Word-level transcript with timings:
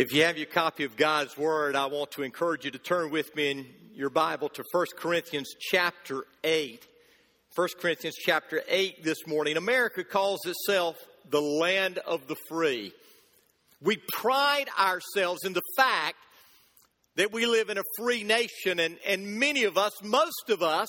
If 0.00 0.14
you 0.14 0.22
have 0.22 0.38
your 0.38 0.46
copy 0.46 0.84
of 0.84 0.96
God's 0.96 1.36
Word, 1.36 1.76
I 1.76 1.84
want 1.84 2.12
to 2.12 2.22
encourage 2.22 2.64
you 2.64 2.70
to 2.70 2.78
turn 2.78 3.10
with 3.10 3.36
me 3.36 3.50
in 3.50 3.66
your 3.92 4.08
Bible 4.08 4.48
to 4.48 4.64
1 4.72 4.86
Corinthians 4.96 5.54
chapter 5.60 6.24
8. 6.42 6.88
1 7.54 7.68
Corinthians 7.78 8.16
chapter 8.16 8.62
8 8.66 9.04
this 9.04 9.26
morning. 9.26 9.58
America 9.58 10.02
calls 10.02 10.40
itself 10.46 10.96
the 11.28 11.42
land 11.42 11.98
of 11.98 12.26
the 12.28 12.36
free. 12.48 12.94
We 13.82 13.98
pride 14.14 14.70
ourselves 14.78 15.44
in 15.44 15.52
the 15.52 15.60
fact 15.76 16.16
that 17.16 17.30
we 17.30 17.44
live 17.44 17.68
in 17.68 17.76
a 17.76 17.84
free 17.98 18.24
nation, 18.24 18.80
and, 18.80 18.96
and 19.06 19.38
many 19.38 19.64
of 19.64 19.76
us, 19.76 19.92
most 20.02 20.48
of 20.48 20.62
us, 20.62 20.88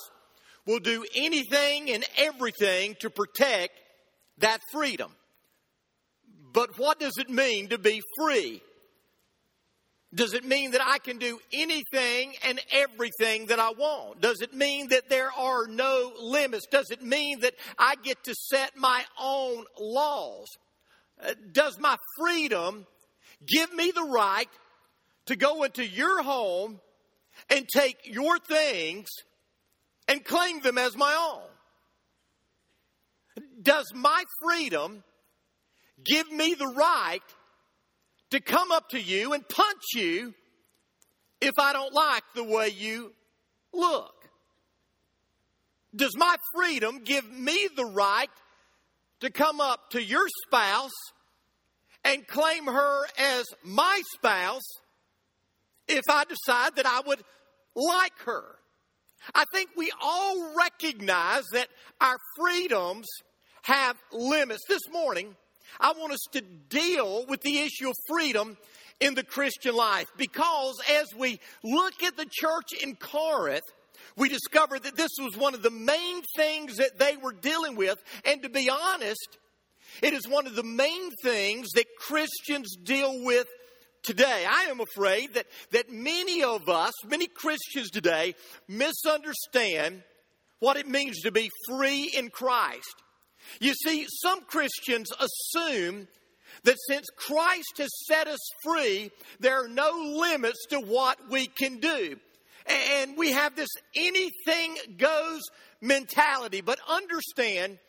will 0.65 0.79
do 0.79 1.03
anything 1.17 1.91
and 1.91 2.05
everything 2.17 2.95
to 3.01 3.09
protect 3.09 3.77
that 4.37 4.61
freedom. 4.71 5.11
But 6.53 6.79
what 6.79 6.97
does 6.97 7.17
it 7.17 7.29
mean 7.29 7.67
to 7.71 7.77
be 7.77 8.01
free? 8.17 8.61
Does 10.13 10.33
it 10.33 10.43
mean 10.43 10.71
that 10.71 10.81
I 10.85 10.97
can 10.97 11.19
do 11.19 11.39
anything 11.53 12.33
and 12.43 12.59
everything 12.71 13.45
that 13.45 13.59
I 13.59 13.69
want? 13.71 14.19
Does 14.19 14.41
it 14.41 14.53
mean 14.53 14.89
that 14.89 15.09
there 15.09 15.31
are 15.31 15.67
no 15.67 16.11
limits? 16.19 16.67
Does 16.69 16.91
it 16.91 17.01
mean 17.01 17.39
that 17.41 17.53
I 17.77 17.95
get 18.03 18.21
to 18.25 18.35
set 18.35 18.75
my 18.75 19.05
own 19.19 19.63
laws? 19.79 20.47
Uh, 21.23 21.33
does 21.53 21.79
my 21.79 21.95
freedom 22.17 22.85
give 23.47 23.73
me 23.73 23.91
the 23.91 24.03
right 24.03 24.49
to 25.27 25.37
go 25.37 25.63
into 25.63 25.85
your 25.85 26.21
home 26.23 26.81
and 27.49 27.65
take 27.69 27.97
your 28.03 28.37
things 28.37 29.07
and 30.09 30.25
claim 30.25 30.59
them 30.59 30.77
as 30.77 30.97
my 30.97 31.13
own? 31.13 31.47
Does 33.61 33.93
my 33.93 34.23
freedom 34.43 35.05
give 36.03 36.29
me 36.29 36.53
the 36.53 36.67
right 36.67 37.23
to 38.31 38.39
come 38.39 38.71
up 38.71 38.89
to 38.89 38.99
you 38.99 39.33
and 39.33 39.47
punch 39.47 39.83
you 39.93 40.33
if 41.39 41.53
I 41.57 41.73
don't 41.73 41.93
like 41.93 42.23
the 42.35 42.43
way 42.43 42.69
you 42.69 43.13
look? 43.73 44.13
Does 45.95 46.15
my 46.17 46.35
freedom 46.55 47.01
give 47.03 47.29
me 47.29 47.67
the 47.75 47.85
right 47.85 48.29
to 49.19 49.29
come 49.29 49.59
up 49.59 49.91
to 49.91 50.01
your 50.01 50.25
spouse 50.47 50.91
and 52.03 52.25
claim 52.25 52.65
her 52.65 53.05
as 53.17 53.45
my 53.63 54.01
spouse 54.15 54.63
if 55.87 56.03
I 56.09 56.23
decide 56.23 56.77
that 56.77 56.85
I 56.85 57.01
would 57.05 57.21
like 57.75 58.17
her? 58.25 58.55
I 59.35 59.43
think 59.53 59.71
we 59.75 59.91
all 60.01 60.55
recognize 60.55 61.43
that 61.51 61.67
our 61.99 62.17
freedoms 62.37 63.07
have 63.63 63.97
limits. 64.11 64.63
This 64.67 64.81
morning, 64.91 65.35
I 65.79 65.93
want 65.93 66.13
us 66.13 66.25
to 66.33 66.41
deal 66.41 67.25
with 67.27 67.41
the 67.41 67.59
issue 67.59 67.89
of 67.89 67.95
freedom 68.07 68.57
in 68.99 69.15
the 69.15 69.23
Christian 69.23 69.75
life 69.75 70.11
because 70.17 70.75
as 70.89 71.07
we 71.17 71.39
look 71.63 72.03
at 72.03 72.17
the 72.17 72.27
church 72.29 72.73
in 72.81 72.95
Corinth, 72.95 73.63
we 74.15 74.29
discover 74.29 74.77
that 74.77 74.95
this 74.95 75.11
was 75.19 75.35
one 75.37 75.53
of 75.53 75.63
the 75.63 75.71
main 75.71 76.21
things 76.35 76.77
that 76.77 76.99
they 76.99 77.17
were 77.17 77.33
dealing 77.33 77.75
with. 77.75 78.01
And 78.25 78.41
to 78.43 78.49
be 78.49 78.69
honest, 78.69 79.37
it 80.01 80.13
is 80.13 80.27
one 80.27 80.47
of 80.47 80.55
the 80.55 80.63
main 80.63 81.11
things 81.23 81.69
that 81.75 81.85
Christians 81.97 82.75
deal 82.83 83.23
with 83.23 83.47
today. 84.03 84.45
I 84.47 84.63
am 84.63 84.79
afraid 84.79 85.33
that, 85.35 85.47
that 85.71 85.91
many 85.91 86.43
of 86.43 86.69
us, 86.69 86.93
many 87.05 87.27
Christians 87.27 87.89
today, 87.89 88.35
misunderstand 88.67 90.03
what 90.59 90.77
it 90.77 90.87
means 90.87 91.21
to 91.21 91.31
be 91.31 91.49
free 91.67 92.11
in 92.15 92.29
Christ. 92.29 92.95
You 93.59 93.73
see, 93.73 94.05
some 94.21 94.41
Christians 94.43 95.11
assume 95.19 96.07
that 96.63 96.77
since 96.87 97.07
Christ 97.15 97.77
has 97.77 97.89
set 98.07 98.27
us 98.27 98.39
free, 98.63 99.11
there 99.39 99.63
are 99.63 99.67
no 99.67 99.91
limits 100.19 100.65
to 100.69 100.79
what 100.79 101.17
we 101.29 101.47
can 101.47 101.79
do. 101.79 102.17
And 102.67 103.17
we 103.17 103.31
have 103.31 103.55
this 103.55 103.69
anything 103.95 104.77
goes 104.97 105.41
mentality. 105.81 106.61
But 106.61 106.79
understand, 106.87 107.79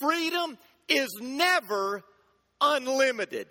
freedom 0.00 0.56
is 0.88 1.08
never 1.20 2.02
unlimited. 2.60 3.48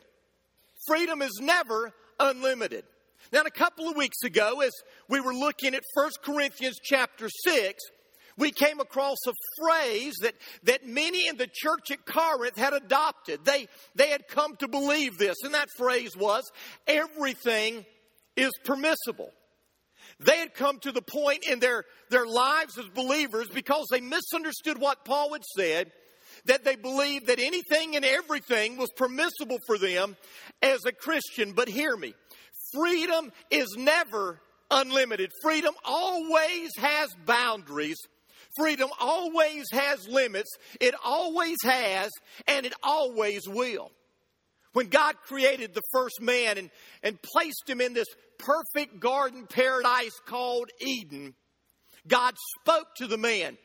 Freedom 0.87 1.21
is 1.21 1.39
never 1.41 1.93
unlimited. 2.19 2.85
Now, 3.31 3.41
a 3.41 3.51
couple 3.51 3.89
of 3.89 3.97
weeks 3.97 4.23
ago, 4.23 4.61
as 4.61 4.71
we 5.07 5.19
were 5.19 5.33
looking 5.33 5.75
at 5.75 5.83
1 5.93 6.11
Corinthians 6.23 6.77
chapter 6.81 7.29
6, 7.29 7.83
we 8.39 8.51
came 8.51 8.79
across 8.79 9.17
a 9.27 9.33
phrase 9.61 10.15
that, 10.21 10.33
that 10.63 10.87
many 10.87 11.27
in 11.27 11.37
the 11.37 11.49
church 11.51 11.91
at 11.91 12.05
Corinth 12.05 12.57
had 12.57 12.73
adopted. 12.73 13.45
They, 13.45 13.67
they 13.95 14.09
had 14.09 14.27
come 14.27 14.55
to 14.57 14.67
believe 14.67 15.17
this, 15.17 15.35
and 15.43 15.53
that 15.53 15.69
phrase 15.77 16.15
was 16.17 16.49
everything 16.87 17.85
is 18.35 18.51
permissible. 18.63 19.31
They 20.19 20.37
had 20.37 20.53
come 20.53 20.79
to 20.79 20.91
the 20.91 21.01
point 21.01 21.45
in 21.47 21.59
their, 21.59 21.83
their 22.09 22.25
lives 22.25 22.77
as 22.77 22.87
believers 22.87 23.47
because 23.53 23.85
they 23.91 24.01
misunderstood 24.01 24.79
what 24.79 25.05
Paul 25.05 25.33
had 25.33 25.43
said, 25.55 25.91
that 26.45 26.63
they 26.63 26.75
believed 26.75 27.27
that 27.27 27.39
anything 27.39 27.95
and 27.95 28.05
everything 28.05 28.77
was 28.77 28.89
permissible 28.95 29.59
for 29.67 29.77
them 29.77 30.15
as 30.61 30.85
a 30.85 30.91
Christian. 30.91 31.51
But 31.51 31.67
hear 31.67 31.95
me 31.95 32.13
freedom 32.71 33.31
is 33.49 33.75
never 33.77 34.39
unlimited, 34.71 35.31
freedom 35.41 35.73
always 35.83 36.69
has 36.77 37.09
boundaries 37.25 37.97
Freedom 38.59 38.89
always 38.99 39.65
has 39.71 40.05
limits, 40.09 40.49
it 40.81 40.93
always 41.03 41.57
has, 41.63 42.11
and 42.45 42.65
it 42.65 42.73
always 42.83 43.47
will. 43.47 43.89
When 44.73 44.87
God 44.87 45.15
created 45.25 45.73
the 45.73 45.81
first 45.93 46.21
man 46.21 46.57
and, 46.57 46.69
and 47.01 47.21
placed 47.21 47.63
him 47.67 47.79
in 47.79 47.93
this 47.93 48.07
perfect 48.37 48.99
garden 48.99 49.47
paradise 49.47 50.19
called 50.25 50.69
Eden, 50.79 51.33
God 52.07 52.35
spoke 52.59 52.87
to 52.97 53.07
the 53.07 53.17
man. 53.17 53.57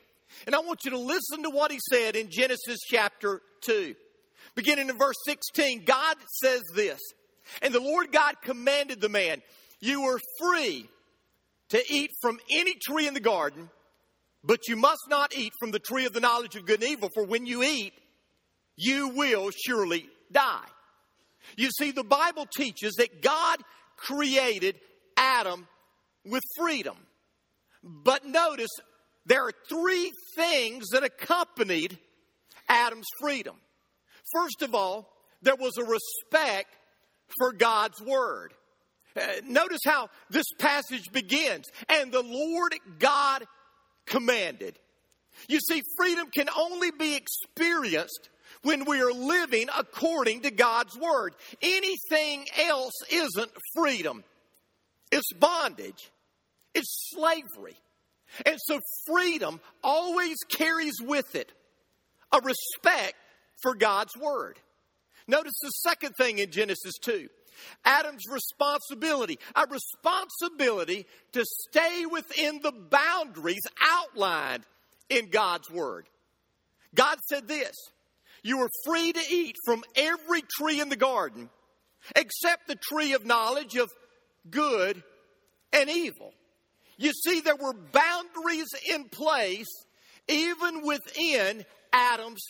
And 0.46 0.54
I 0.54 0.60
want 0.60 0.80
you 0.84 0.92
to 0.92 0.98
listen 0.98 1.42
to 1.42 1.50
what 1.50 1.72
he 1.72 1.78
said 1.90 2.16
in 2.16 2.30
Genesis 2.30 2.78
chapter 2.88 3.40
2. 3.62 3.94
Beginning 4.54 4.88
in 4.88 4.96
verse 4.96 5.16
16, 5.26 5.84
God 5.84 6.16
says 6.42 6.62
this 6.74 7.00
And 7.62 7.74
the 7.74 7.80
Lord 7.80 8.12
God 8.12 8.34
commanded 8.42 9.00
the 9.00 9.08
man, 9.08 9.42
You 9.80 10.02
are 10.04 10.20
free 10.40 10.88
to 11.70 11.82
eat 11.88 12.10
from 12.20 12.38
any 12.50 12.74
tree 12.86 13.08
in 13.08 13.14
the 13.14 13.20
garden 13.20 13.68
but 14.44 14.68
you 14.68 14.76
must 14.76 15.02
not 15.08 15.36
eat 15.36 15.52
from 15.58 15.70
the 15.70 15.78
tree 15.78 16.04
of 16.04 16.12
the 16.12 16.20
knowledge 16.20 16.54
of 16.54 16.66
good 16.66 16.82
and 16.82 16.90
evil, 16.90 17.08
for 17.14 17.24
when 17.24 17.46
you 17.46 17.62
eat, 17.62 17.94
you 18.76 19.08
will 19.08 19.50
surely 19.50 20.06
die. 20.30 20.66
You 21.56 21.70
see, 21.70 21.90
the 21.90 22.04
Bible 22.04 22.46
teaches 22.56 22.94
that 22.94 23.22
God 23.22 23.58
created 23.96 24.76
Adam 25.16 25.66
with 26.24 26.42
freedom. 26.58 26.96
But 27.82 28.24
notice 28.24 28.70
there 29.26 29.46
are 29.46 29.52
three 29.68 30.10
things 30.36 30.88
that 30.90 31.04
accompanied 31.04 31.98
Adam's 32.68 33.06
freedom. 33.20 33.56
First 34.32 34.62
of 34.62 34.74
all, 34.74 35.10
there 35.42 35.56
was 35.56 35.76
a 35.78 35.84
respect 35.84 36.74
for 37.38 37.52
God's 37.52 38.00
word. 38.00 38.52
Uh, 39.16 39.26
notice 39.44 39.80
how 39.84 40.08
this 40.30 40.46
passage 40.58 41.12
begins. 41.12 41.66
And 41.88 42.10
the 42.10 42.22
Lord 42.22 42.74
God 42.98 43.44
commanded. 44.06 44.78
You 45.48 45.58
see, 45.60 45.82
freedom 45.96 46.28
can 46.30 46.48
only 46.56 46.90
be 46.90 47.16
experienced 47.16 48.30
when 48.62 48.84
we 48.84 49.00
are 49.00 49.12
living 49.12 49.68
according 49.76 50.42
to 50.42 50.50
God's 50.50 50.96
word. 50.98 51.34
Anything 51.60 52.46
else 52.68 52.94
isn't 53.10 53.50
freedom, 53.74 54.24
it's 55.12 55.32
bondage, 55.32 56.10
it's 56.74 57.10
slavery. 57.12 57.76
And 58.46 58.58
so, 58.58 58.80
freedom 59.06 59.60
always 59.84 60.38
carries 60.50 61.00
with 61.00 61.36
it 61.36 61.52
a 62.32 62.40
respect 62.40 63.14
for 63.62 63.74
God's 63.74 64.16
word. 64.16 64.58
Notice 65.28 65.54
the 65.62 65.70
second 65.70 66.14
thing 66.18 66.38
in 66.38 66.50
Genesis 66.50 66.94
2 67.00 67.28
Adam's 67.84 68.24
responsibility, 68.30 69.38
a 69.54 69.66
responsibility 69.66 71.06
to 71.32 71.44
stay 71.44 72.06
within 72.06 72.60
the 72.62 72.72
boundaries 72.72 73.66
outlined 73.80 74.64
in 75.08 75.30
God's 75.30 75.70
Word. 75.70 76.06
God 76.94 77.18
said 77.28 77.48
this 77.48 77.74
You 78.42 78.60
are 78.60 78.70
free 78.84 79.12
to 79.12 79.22
eat 79.30 79.56
from 79.64 79.84
every 79.96 80.42
tree 80.56 80.80
in 80.80 80.88
the 80.88 80.96
garden 80.96 81.50
except 82.16 82.66
the 82.66 82.76
tree 82.76 83.14
of 83.14 83.24
knowledge 83.24 83.76
of 83.76 83.90
good 84.50 85.02
and 85.72 85.88
evil. 85.88 86.32
You 86.96 87.12
see, 87.12 87.40
there 87.40 87.56
were 87.56 87.72
boundaries 87.72 88.68
in 88.88 89.08
place 89.08 89.66
even 90.28 90.86
within 90.86 91.64
Adam's 91.92 92.42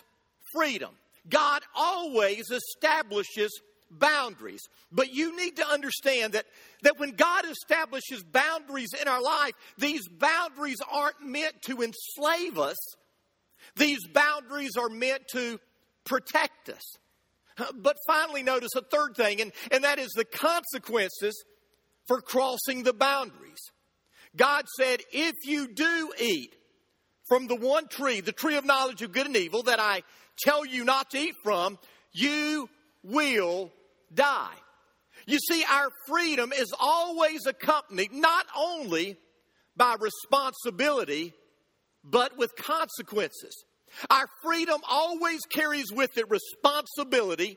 freedom. 0.55 0.91
God 1.29 1.63
always 1.75 2.51
establishes 2.51 3.59
boundaries. 3.91 4.63
But 4.91 5.13
you 5.13 5.37
need 5.37 5.57
to 5.57 5.67
understand 5.67 6.33
that, 6.35 6.47
that 6.83 6.99
when 6.99 7.11
God 7.11 7.45
establishes 7.49 8.23
boundaries 8.23 8.91
in 9.01 9.09
our 9.09 9.23
life, 9.23 9.53
these 9.79 10.09
boundaries 10.09 10.81
aren't 10.91 11.25
meant 11.25 11.55
to 11.67 11.83
enslave 11.83 12.59
us, 12.59 12.77
these 13.77 14.07
boundaries 14.09 14.77
are 14.77 14.89
meant 14.89 15.23
to 15.33 15.59
protect 16.05 16.69
us. 16.69 16.83
But 17.75 17.97
finally, 18.07 18.43
notice 18.43 18.75
a 18.75 18.83
third 18.83 19.15
thing, 19.17 19.41
and, 19.41 19.53
and 19.71 19.85
that 19.85 19.99
is 19.99 20.11
the 20.11 20.25
consequences 20.25 21.45
for 22.07 22.21
crossing 22.21 22.83
the 22.83 22.93
boundaries. 22.93 23.71
God 24.37 24.67
said, 24.77 25.01
if 25.13 25.35
you 25.45 25.69
do 25.69 26.13
eat 26.21 26.55
from 27.29 27.47
the 27.47 27.55
one 27.55 27.87
tree, 27.87 28.21
the 28.21 28.33
tree 28.33 28.57
of 28.57 28.65
knowledge 28.65 29.03
of 29.03 29.13
good 29.13 29.27
and 29.27 29.37
evil, 29.37 29.63
that 29.65 29.81
I 29.81 30.03
tell 30.39 30.67
you 30.67 30.85
not 30.85 31.11
to 31.11 31.19
eat 31.19 31.37
from, 31.43 31.79
you 32.13 32.69
will 33.05 33.71
die. 34.13 34.55
You 35.27 35.39
see, 35.39 35.65
our 35.71 35.89
freedom 36.09 36.53
is 36.53 36.73
always 36.79 37.47
accompanied 37.47 38.13
not 38.13 38.47
only 38.57 39.17
by 39.77 39.97
responsibility, 39.99 41.33
but 42.03 42.37
with 42.37 42.55
consequences. 42.57 43.65
Our 44.11 44.27
freedom 44.43 44.81
always 44.89 45.41
carries 45.43 45.93
with 45.93 46.19
it 46.19 46.27
responsibility, 46.29 47.57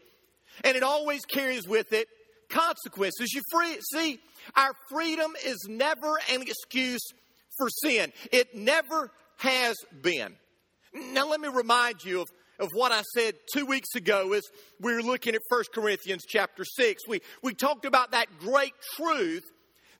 and 0.63 0.77
it 0.77 0.83
always 0.83 1.25
carries 1.25 1.67
with 1.67 1.91
it 1.93 2.07
consequences. 2.49 3.33
You 3.33 3.41
free, 3.51 3.77
see, 3.93 4.19
our 4.55 4.73
freedom 4.89 5.33
is 5.45 5.65
never 5.67 6.19
an 6.31 6.41
excuse 6.41 7.05
for 7.57 7.69
sin. 7.69 8.13
It 8.31 8.55
never 8.55 9.11
has 9.37 9.75
been. 10.01 10.35
Now, 10.93 11.27
let 11.27 11.41
me 11.41 11.49
remind 11.49 12.03
you 12.05 12.21
of, 12.21 12.27
of 12.59 12.69
what 12.73 12.91
I 12.91 13.01
said 13.15 13.35
two 13.53 13.65
weeks 13.65 13.95
ago 13.95 14.33
as 14.33 14.43
we 14.79 14.93
were 14.93 15.01
looking 15.01 15.35
at 15.35 15.41
1 15.49 15.63
Corinthians 15.73 16.23
chapter 16.27 16.63
6. 16.63 17.03
We, 17.07 17.21
we 17.43 17.53
talked 17.53 17.85
about 17.85 18.11
that 18.11 18.27
great 18.39 18.73
truth 18.95 19.45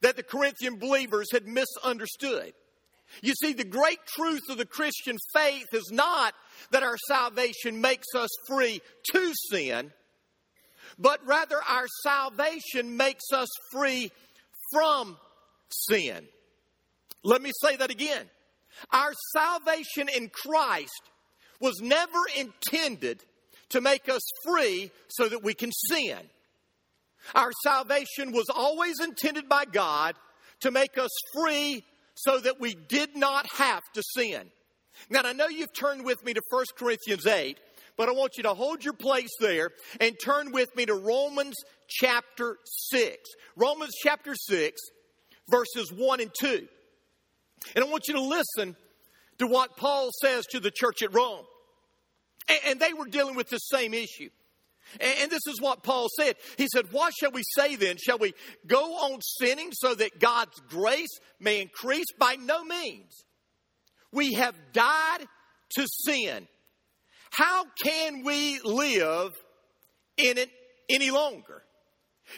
that 0.01 0.15
the 0.15 0.23
Corinthian 0.23 0.77
believers 0.77 1.27
had 1.31 1.47
misunderstood. 1.47 2.53
You 3.21 3.33
see, 3.33 3.53
the 3.53 3.63
great 3.63 3.99
truth 4.05 4.43
of 4.49 4.57
the 4.57 4.65
Christian 4.65 5.17
faith 5.33 5.67
is 5.73 5.89
not 5.91 6.33
that 6.71 6.83
our 6.83 6.97
salvation 7.07 7.79
makes 7.81 8.07
us 8.15 8.29
free 8.47 8.81
to 9.11 9.33
sin, 9.49 9.91
but 10.99 11.25
rather 11.25 11.57
our 11.67 11.85
salvation 12.03 12.97
makes 12.97 13.25
us 13.33 13.47
free 13.71 14.11
from 14.73 15.17
sin. 15.69 16.27
Let 17.23 17.41
me 17.41 17.51
say 17.61 17.77
that 17.77 17.91
again. 17.91 18.25
Our 18.91 19.13
salvation 19.33 20.09
in 20.15 20.29
Christ 20.29 21.01
was 21.59 21.79
never 21.81 22.19
intended 22.37 23.23
to 23.69 23.81
make 23.81 24.09
us 24.09 24.21
free 24.45 24.91
so 25.07 25.27
that 25.27 25.43
we 25.43 25.53
can 25.53 25.71
sin. 25.89 26.17
Our 27.35 27.51
salvation 27.63 28.31
was 28.31 28.45
always 28.53 28.99
intended 28.99 29.49
by 29.49 29.65
God 29.65 30.15
to 30.61 30.71
make 30.71 30.97
us 30.97 31.11
free 31.33 31.83
so 32.15 32.39
that 32.39 32.59
we 32.59 32.73
did 32.73 33.15
not 33.15 33.45
have 33.57 33.83
to 33.93 34.03
sin. 34.15 34.49
Now, 35.09 35.21
I 35.23 35.33
know 35.33 35.47
you've 35.47 35.73
turned 35.73 36.05
with 36.05 36.23
me 36.23 36.33
to 36.33 36.41
1 36.49 36.65
Corinthians 36.77 37.27
8, 37.27 37.59
but 37.97 38.09
I 38.09 38.13
want 38.13 38.37
you 38.37 38.43
to 38.43 38.53
hold 38.53 38.83
your 38.83 38.93
place 38.93 39.29
there 39.39 39.71
and 39.99 40.15
turn 40.23 40.51
with 40.51 40.75
me 40.75 40.85
to 40.85 40.95
Romans 40.95 41.55
chapter 41.87 42.57
6. 42.91 43.17
Romans 43.55 43.93
chapter 44.01 44.33
6, 44.35 44.79
verses 45.49 45.91
1 45.91 46.21
and 46.21 46.31
2. 46.39 46.67
And 47.75 47.83
I 47.83 47.87
want 47.87 48.07
you 48.07 48.15
to 48.15 48.21
listen 48.21 48.75
to 49.39 49.47
what 49.47 49.77
Paul 49.77 50.09
says 50.21 50.45
to 50.47 50.59
the 50.59 50.71
church 50.71 51.01
at 51.01 51.13
Rome. 51.13 51.45
And 52.65 52.79
they 52.79 52.93
were 52.93 53.07
dealing 53.07 53.35
with 53.35 53.49
the 53.49 53.57
same 53.57 53.93
issue. 53.93 54.29
And 55.01 55.29
this 55.29 55.45
is 55.47 55.59
what 55.59 55.83
Paul 55.83 56.07
said. 56.17 56.35
He 56.57 56.67
said, 56.67 56.91
What 56.91 57.13
shall 57.13 57.31
we 57.31 57.43
say 57.55 57.75
then? 57.75 57.97
Shall 57.97 58.17
we 58.17 58.33
go 58.65 58.79
on 58.79 59.21
sinning 59.21 59.71
so 59.73 59.93
that 59.93 60.19
God's 60.19 60.59
grace 60.69 61.19
may 61.39 61.61
increase? 61.61 62.05
By 62.17 62.35
no 62.35 62.63
means. 62.63 63.25
We 64.13 64.33
have 64.33 64.55
died 64.71 65.27
to 65.75 65.87
sin. 66.05 66.47
How 67.31 67.65
can 67.83 68.23
we 68.23 68.61
live 68.63 69.33
in 70.15 70.37
it 70.37 70.49
any 70.89 71.11
longer? 71.11 71.63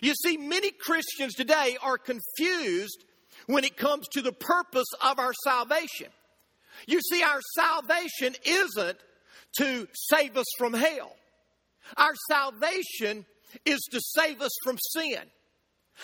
You 0.02 0.14
see, 0.16 0.38
many 0.38 0.72
Christians 0.72 1.36
today 1.36 1.78
are 1.82 1.98
confused 1.98 3.04
when 3.46 3.64
it 3.64 3.78
comes 3.78 4.08
to 4.10 4.22
the 4.22 4.32
purpose 4.32 4.88
of 5.04 5.20
our 5.20 5.34
salvation. 5.44 6.08
You 6.88 7.02
see, 7.02 7.24
our 7.24 7.40
salvation 7.56 8.36
isn't 8.46 8.98
to 9.58 9.88
save 9.94 10.38
us 10.38 10.46
from 10.58 10.74
hell. 10.74 11.16
Our 11.98 12.14
salvation 12.30 13.26
is 13.66 13.80
to 13.92 14.00
save 14.02 14.42
us 14.42 14.52
from 14.64 14.78
sin. 14.94 15.22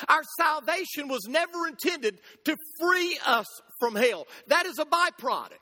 Our 0.09 0.23
salvation 0.37 1.07
was 1.07 1.25
never 1.27 1.67
intended 1.67 2.19
to 2.45 2.57
free 2.79 3.17
us 3.25 3.45
from 3.79 3.95
hell. 3.95 4.27
That 4.47 4.65
is 4.65 4.77
a 4.79 4.85
byproduct. 4.85 5.59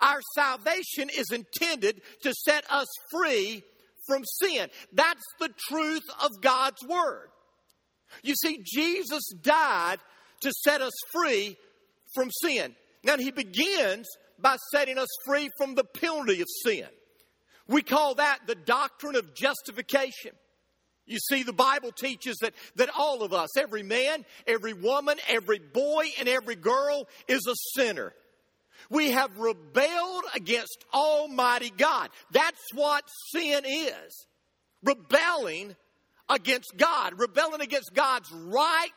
Our 0.00 0.20
salvation 0.34 1.08
is 1.16 1.30
intended 1.30 2.00
to 2.22 2.32
set 2.34 2.64
us 2.68 2.88
free 3.12 3.62
from 4.06 4.22
sin. 4.24 4.68
That's 4.92 5.22
the 5.40 5.50
truth 5.68 6.02
of 6.22 6.30
God's 6.42 6.82
Word. 6.88 7.28
You 8.22 8.34
see, 8.34 8.62
Jesus 8.64 9.22
died 9.40 9.98
to 10.40 10.52
set 10.64 10.80
us 10.80 10.92
free 11.12 11.56
from 12.14 12.30
sin. 12.42 12.74
Now, 13.04 13.18
He 13.18 13.30
begins 13.30 14.08
by 14.38 14.56
setting 14.72 14.98
us 14.98 15.08
free 15.24 15.50
from 15.56 15.74
the 15.74 15.84
penalty 15.84 16.40
of 16.40 16.48
sin. 16.64 16.86
We 17.66 17.82
call 17.82 18.16
that 18.16 18.40
the 18.46 18.54
doctrine 18.54 19.16
of 19.16 19.34
justification. 19.34 20.32
You 21.06 21.18
see, 21.18 21.42
the 21.42 21.52
Bible 21.52 21.92
teaches 21.92 22.36
that, 22.40 22.54
that 22.76 22.90
all 22.96 23.22
of 23.22 23.32
us, 23.32 23.56
every 23.58 23.82
man, 23.82 24.24
every 24.46 24.72
woman, 24.72 25.18
every 25.28 25.58
boy, 25.58 26.06
and 26.18 26.28
every 26.28 26.56
girl 26.56 27.06
is 27.28 27.46
a 27.46 27.54
sinner. 27.74 28.12
We 28.90 29.10
have 29.10 29.38
rebelled 29.38 30.24
against 30.34 30.84
Almighty 30.92 31.72
God. 31.76 32.10
That's 32.30 32.60
what 32.74 33.04
sin 33.32 33.64
is 33.66 34.26
rebelling 34.82 35.74
against 36.28 36.74
God, 36.76 37.18
rebelling 37.18 37.60
against 37.60 37.94
God's 37.94 38.30
right, 38.32 38.90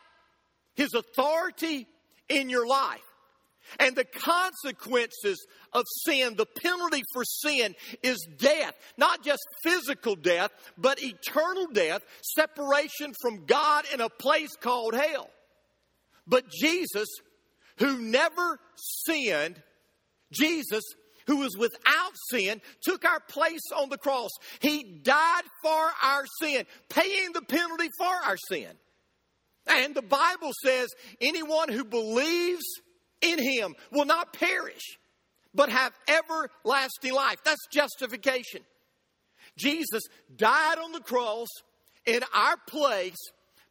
His 0.74 0.94
authority 0.94 1.86
in 2.28 2.50
your 2.50 2.66
life. 2.66 3.00
And 3.78 3.94
the 3.94 4.04
consequences 4.04 5.46
of 5.72 5.84
sin, 6.04 6.36
the 6.36 6.46
penalty 6.46 7.02
for 7.12 7.24
sin 7.24 7.74
is 8.02 8.26
death. 8.38 8.74
Not 8.96 9.22
just 9.24 9.42
physical 9.62 10.16
death, 10.16 10.50
but 10.76 11.02
eternal 11.02 11.66
death, 11.72 12.02
separation 12.22 13.12
from 13.20 13.44
God 13.46 13.84
in 13.92 14.00
a 14.00 14.08
place 14.08 14.54
called 14.60 14.94
hell. 14.94 15.30
But 16.26 16.50
Jesus, 16.50 17.08
who 17.78 17.98
never 17.98 18.58
sinned, 18.76 19.62
Jesus, 20.32 20.82
who 21.26 21.38
was 21.38 21.56
without 21.56 22.12
sin, 22.30 22.60
took 22.82 23.04
our 23.04 23.20
place 23.20 23.70
on 23.76 23.90
the 23.90 23.98
cross. 23.98 24.30
He 24.60 24.82
died 25.02 25.44
for 25.62 25.90
our 26.02 26.24
sin, 26.40 26.64
paying 26.88 27.32
the 27.32 27.42
penalty 27.42 27.88
for 27.98 28.06
our 28.06 28.36
sin. 28.48 28.68
And 29.66 29.94
the 29.94 30.02
Bible 30.02 30.52
says 30.64 30.88
anyone 31.20 31.68
who 31.68 31.84
believes 31.84 32.64
in 33.20 33.38
him 33.38 33.74
will 33.90 34.04
not 34.04 34.32
perish, 34.32 34.98
but 35.54 35.70
have 35.70 35.92
everlasting 36.06 37.12
life. 37.12 37.38
That's 37.44 37.66
justification. 37.72 38.62
Jesus 39.56 40.02
died 40.36 40.78
on 40.78 40.92
the 40.92 41.00
cross 41.00 41.48
in 42.06 42.22
our 42.34 42.56
place 42.68 43.16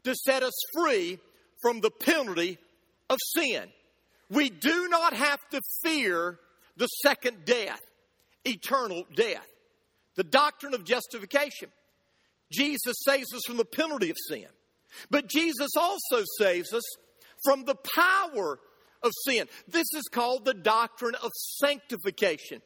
to 0.03 0.15
set 0.15 0.43
us 0.43 0.53
free 0.73 1.19
from 1.61 1.81
the 1.81 1.91
penalty 1.91 2.57
of 3.09 3.17
sin. 3.35 3.63
We 4.29 4.49
do 4.49 4.87
not 4.89 5.13
have 5.13 5.39
to 5.49 5.61
fear 5.83 6.39
the 6.75 6.87
second 6.87 7.45
death, 7.45 7.81
eternal 8.45 9.03
death. 9.15 9.47
The 10.15 10.23
doctrine 10.23 10.73
of 10.73 10.83
justification. 10.83 11.69
Jesus 12.51 12.95
saves 13.05 13.33
us 13.33 13.41
from 13.45 13.57
the 13.57 13.65
penalty 13.65 14.09
of 14.09 14.17
sin. 14.27 14.47
But 15.09 15.27
Jesus 15.27 15.69
also 15.77 16.23
saves 16.37 16.73
us 16.73 16.83
from 17.43 17.65
the 17.65 17.75
power 17.75 18.59
of 19.03 19.11
sin. 19.25 19.47
This 19.67 19.87
is 19.93 20.03
called 20.11 20.45
the 20.45 20.53
doctrine 20.53 21.15
of 21.15 21.31
sanctification. 21.33 22.61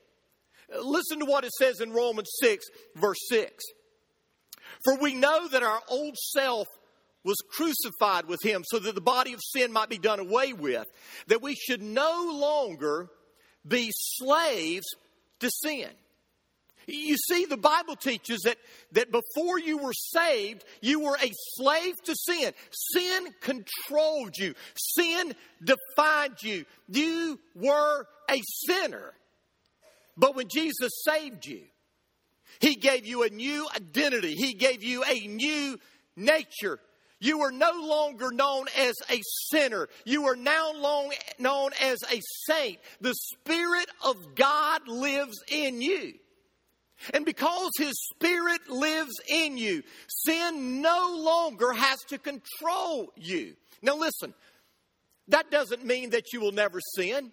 Listen 0.82 1.20
to 1.20 1.26
what 1.26 1.44
it 1.44 1.52
says 1.54 1.82
in 1.82 1.92
Romans 1.92 2.30
6, 2.42 2.66
verse 2.96 3.20
6. 3.30 3.64
For 4.86 4.98
we 4.98 5.14
know 5.14 5.48
that 5.50 5.64
our 5.64 5.82
old 5.90 6.18
self 6.18 6.68
was 7.24 7.38
crucified 7.52 8.26
with 8.26 8.40
him 8.44 8.64
so 8.66 8.80
that 8.80 8.96
the 8.96 9.02
body 9.02 9.34
of 9.34 9.40
sin 9.44 9.72
might 9.72 9.90
be 9.90 9.98
done 9.98 10.20
away 10.20 10.54
with, 10.54 10.88
that 11.28 11.42
we 11.42 11.56
should 11.56 11.82
no 11.82 12.32
longer 12.34 13.10
be 13.68 13.92
slaves 13.94 14.88
to 15.40 15.50
sin. 15.64 15.90
You 16.94 17.18
see, 17.18 17.46
the 17.46 17.58
Bible 17.58 17.96
teaches 17.96 18.42
that, 18.42 18.58
that 18.94 19.12
before 19.12 19.60
you 19.60 19.78
were 19.78 19.94
saved, 19.94 20.64
you 20.82 21.00
were 21.00 21.18
a 21.22 21.32
slave 21.56 22.02
to 22.04 22.16
sin. 22.16 22.54
Sin 22.94 23.28
controlled 23.42 24.38
you, 24.38 24.54
sin 24.76 25.34
defined 25.64 26.42
you. 26.42 26.66
You 26.88 27.40
were 27.56 28.06
a 28.30 28.42
sinner. 28.66 29.14
But 30.18 30.36
when 30.36 30.48
Jesus 30.50 30.92
saved 31.06 31.46
you, 31.46 31.62
He 32.60 32.76
gave 32.76 33.06
you 33.06 33.24
a 33.24 33.30
new 33.30 33.68
identity, 33.76 34.36
He 34.36 34.54
gave 34.54 34.84
you 34.84 35.04
a 35.04 35.28
new 35.28 35.78
nature. 36.16 36.80
You 37.22 37.42
are 37.42 37.52
no 37.52 37.72
longer 37.80 38.32
known 38.32 38.66
as 38.76 38.96
a 39.10 39.22
sinner. 39.52 39.88
You 40.06 40.26
are 40.26 40.36
now 40.36 40.74
long, 40.74 41.14
known 41.38 41.70
as 41.80 42.00
a 42.12 42.20
saint. 42.48 42.80
The 43.00 43.14
Spirit 43.14 43.88
of 44.04 44.34
God 44.34 44.88
lives 44.88 45.38
in 45.48 45.84
you. 45.84 46.16
And 47.14 47.26
because 47.26 47.72
His 47.78 47.94
Spirit 48.14 48.70
lives 48.70 49.14
in 49.28 49.58
you, 49.58 49.84
sin 50.08 50.82
no 50.82 51.16
longer 51.20 51.72
has 51.74 52.00
to 52.10 52.18
control 52.18 53.12
you. 53.16 53.56
Now, 53.82 53.96
listen, 53.96 54.34
that 55.28 55.52
doesn't 55.52 55.86
mean 55.86 56.12
that 56.12 56.34
you 56.34 56.42
will 56.42 56.52
never 56.52 56.80
sin. 56.96 57.32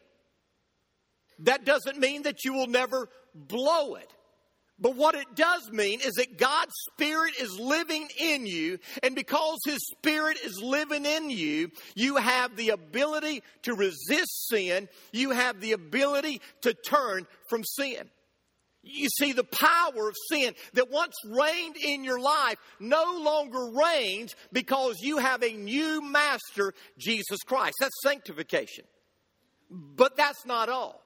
That 1.41 1.65
doesn't 1.65 1.99
mean 1.99 2.23
that 2.23 2.45
you 2.45 2.53
will 2.53 2.67
never 2.67 3.09
blow 3.35 3.95
it. 3.95 4.13
But 4.81 4.95
what 4.95 5.17
it 5.17 5.35
does 5.35 5.71
mean 5.73 6.01
is 6.01 6.15
that 6.15 6.39
God's 6.39 6.73
Spirit 6.93 7.35
is 7.41 7.59
living 7.59 8.09
in 8.17 8.47
you, 8.47 8.79
and 9.03 9.17
because 9.17 9.59
His 9.67 9.81
Spirit 9.91 10.39
is 10.45 10.63
living 10.63 11.05
in 11.05 11.31
you, 11.31 11.73
you 11.97 12.17
have 12.17 12.55
the 12.55 12.71
ability 12.71 13.43
to 13.63 13.75
resist 13.75 14.49
sin. 14.49 14.89
You 15.13 15.31
have 15.31 15.61
the 15.61 15.73
ability 15.73 16.41
to 16.63 16.75
turn 16.75 17.27
from 17.49 17.65
sin. 17.65 18.09
You 18.83 19.09
see, 19.09 19.33
the 19.33 19.45
power 19.45 20.09
of 20.09 20.15
sin 20.31 20.55
that 20.75 20.91
once 20.91 21.15
reigned 21.27 21.77
in 21.77 22.05
your 22.05 22.21
life 22.21 22.57
no 22.79 23.21
longer 23.21 23.71
reigns 23.71 24.35
because 24.53 24.97
you 25.01 25.19
have 25.19 25.43
a 25.43 25.53
new 25.53 26.01
master, 26.01 26.73
Jesus 26.97 27.39
Christ. 27.45 27.75
That's 27.81 28.01
sanctification. 28.03 28.85
But 29.71 30.17
that's 30.17 30.47
not 30.47 30.69
all. 30.69 31.03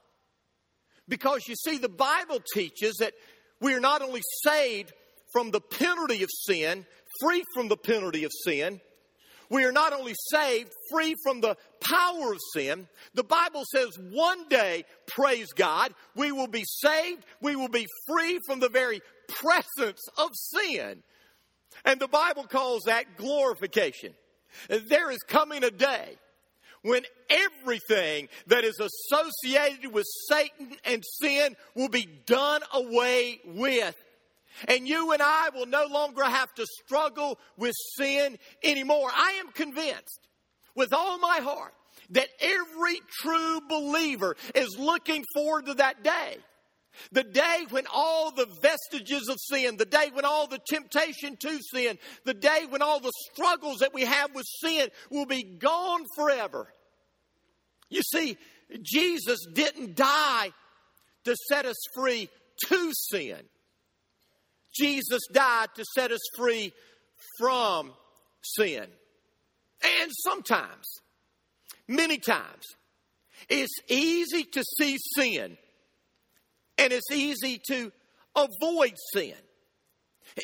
Because 1.09 1.49
you 1.49 1.57
see, 1.57 1.79
the 1.79 1.89
Bible 1.89 2.39
teaches 2.55 2.97
that 3.01 3.15
we 3.61 3.75
are 3.75 3.81
not 3.81 4.03
only 4.03 4.23
saved 4.45 4.93
from 5.33 5.51
the 5.51 5.61
penalty 5.61 6.23
of 6.23 6.31
sin, 6.45 6.87
free 7.21 7.43
from 7.55 7.69
the 7.69 7.77
penalty 7.77 8.25
of 8.25 8.31
sin, 8.45 8.81
we 9.53 9.65
are 9.65 9.73
not 9.73 9.93
only 9.93 10.15
saved, 10.31 10.73
free 10.91 11.15
from 11.23 11.43
the 11.43 11.57
power 11.81 12.33
of 12.33 12.39
sin. 12.55 12.89
The 13.15 13.23
Bible 13.23 13.65
says 13.71 13.91
one 14.11 14.49
day, 14.49 14.85
praise 15.07 15.53
God, 15.53 15.93
we 16.17 16.33
will 16.33 16.49
be 16.49 16.65
saved, 16.65 17.23
we 17.43 17.55
will 17.55 17.69
be 17.69 17.87
free 18.09 18.41
from 18.47 18.61
the 18.61 18.71
very 18.71 19.01
presence 19.29 20.01
of 20.17 20.31
sin. 20.35 21.03
And 21.85 22.01
the 22.01 22.09
Bible 22.09 22.45
calls 22.45 22.85
that 22.85 23.17
glorification. 23.19 24.15
There 24.69 25.11
is 25.11 25.21
coming 25.29 25.65
a 25.65 25.71
day 25.71 26.17
when 26.83 27.03
everything 27.31 28.29
that 28.47 28.65
is 28.65 28.81
associated 28.81 29.93
with 29.93 30.07
Satan 30.29 30.73
and 30.85 31.03
sin 31.21 31.57
will 31.75 31.89
be 31.89 32.09
done 32.27 32.63
away 32.73 33.41
with. 33.45 33.97
And 34.69 34.87
you 34.87 35.13
and 35.13 35.23
I 35.23 35.51
will 35.55 35.67
no 35.67 35.87
longer 35.87 36.25
have 36.25 36.53
to 36.55 36.67
struggle 36.85 37.39
with 37.57 37.75
sin 37.97 38.39
anymore. 38.63 39.11
I 39.13 39.41
am 39.41 39.53
convinced 39.53 40.29
with 40.75 40.93
all 40.93 41.19
my 41.19 41.41
heart 41.43 41.75
that 42.11 42.29
every 42.41 43.01
true 43.21 43.61
believer 43.69 44.37
is 44.55 44.77
looking 44.79 45.25
forward 45.35 45.67
to 45.67 45.75
that 45.75 46.03
day. 46.03 46.37
The 47.11 47.25
day 47.25 47.67
when 47.71 47.87
all 47.93 48.31
the 48.33 48.47
vestiges 48.61 49.29
of 49.29 49.39
sin, 49.41 49.79
the 49.79 49.87
day 49.87 50.11
when 50.13 50.27
all 50.27 50.47
the 50.47 50.61
temptation 50.69 51.37
to 51.39 51.59
sin, 51.73 51.99
the 52.25 52.35
day 52.35 52.67
when 52.69 52.83
all 52.83 53.01
the 53.01 53.13
struggles 53.33 53.79
that 53.79 53.95
we 53.95 54.03
have 54.03 54.35
with 54.35 54.45
sin 54.61 54.89
will 55.11 55.27
be 55.27 55.43
gone 55.43 56.05
forever. 56.17 56.69
You 57.89 58.03
see, 58.03 58.37
Jesus 58.83 59.47
didn't 59.53 59.97
die 59.97 60.51
to 61.25 61.37
set 61.49 61.65
us 61.65 61.77
free 61.95 62.29
to 62.67 62.93
sin. 63.11 63.39
Jesus 64.75 65.21
died 65.33 65.69
to 65.75 65.85
set 65.95 66.11
us 66.11 66.21
free 66.37 66.73
from 67.39 67.93
sin. 68.43 68.87
And 70.01 70.11
sometimes, 70.25 71.01
many 71.89 72.19
times, 72.19 72.65
it's 73.49 73.75
easy 73.89 74.45
to 74.45 74.63
see 74.79 74.99
sin 75.17 75.57
and 76.79 76.93
it's 76.93 77.11
easy 77.13 77.61
to 77.69 77.93
avoid 78.35 78.95
sin. 79.13 79.35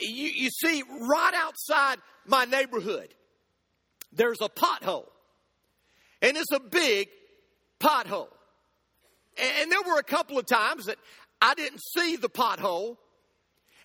You, 0.00 0.28
you 0.28 0.50
see, 0.50 0.82
right 0.82 1.32
outside 1.34 1.98
my 2.26 2.44
neighborhood, 2.44 3.14
there's 4.12 4.40
a 4.40 4.48
pothole. 4.48 5.06
And 6.20 6.36
it's 6.36 6.52
a 6.52 6.60
big 6.60 7.08
pothole. 7.80 8.28
And 9.38 9.70
there 9.70 9.82
were 9.86 9.98
a 9.98 10.04
couple 10.04 10.38
of 10.38 10.46
times 10.46 10.86
that 10.86 10.98
I 11.40 11.54
didn't 11.54 11.80
see 11.96 12.16
the 12.16 12.28
pothole. 12.28 12.96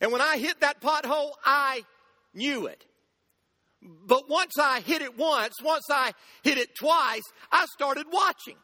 And 0.03 0.11
when 0.11 0.19
I 0.19 0.37
hit 0.37 0.59
that 0.59 0.81
pothole, 0.81 1.31
I 1.45 1.85
knew 2.33 2.67
it. 2.67 2.85
But 3.81 4.29
once 4.29 4.59
I 4.59 4.81
hit 4.81 5.01
it 5.01 5.17
once, 5.17 5.53
once 5.63 5.85
I 5.89 6.11
hit 6.43 6.57
it 6.57 6.75
twice, 6.75 7.23
I 7.49 7.65
started 7.67 8.07
watching. 8.11 8.57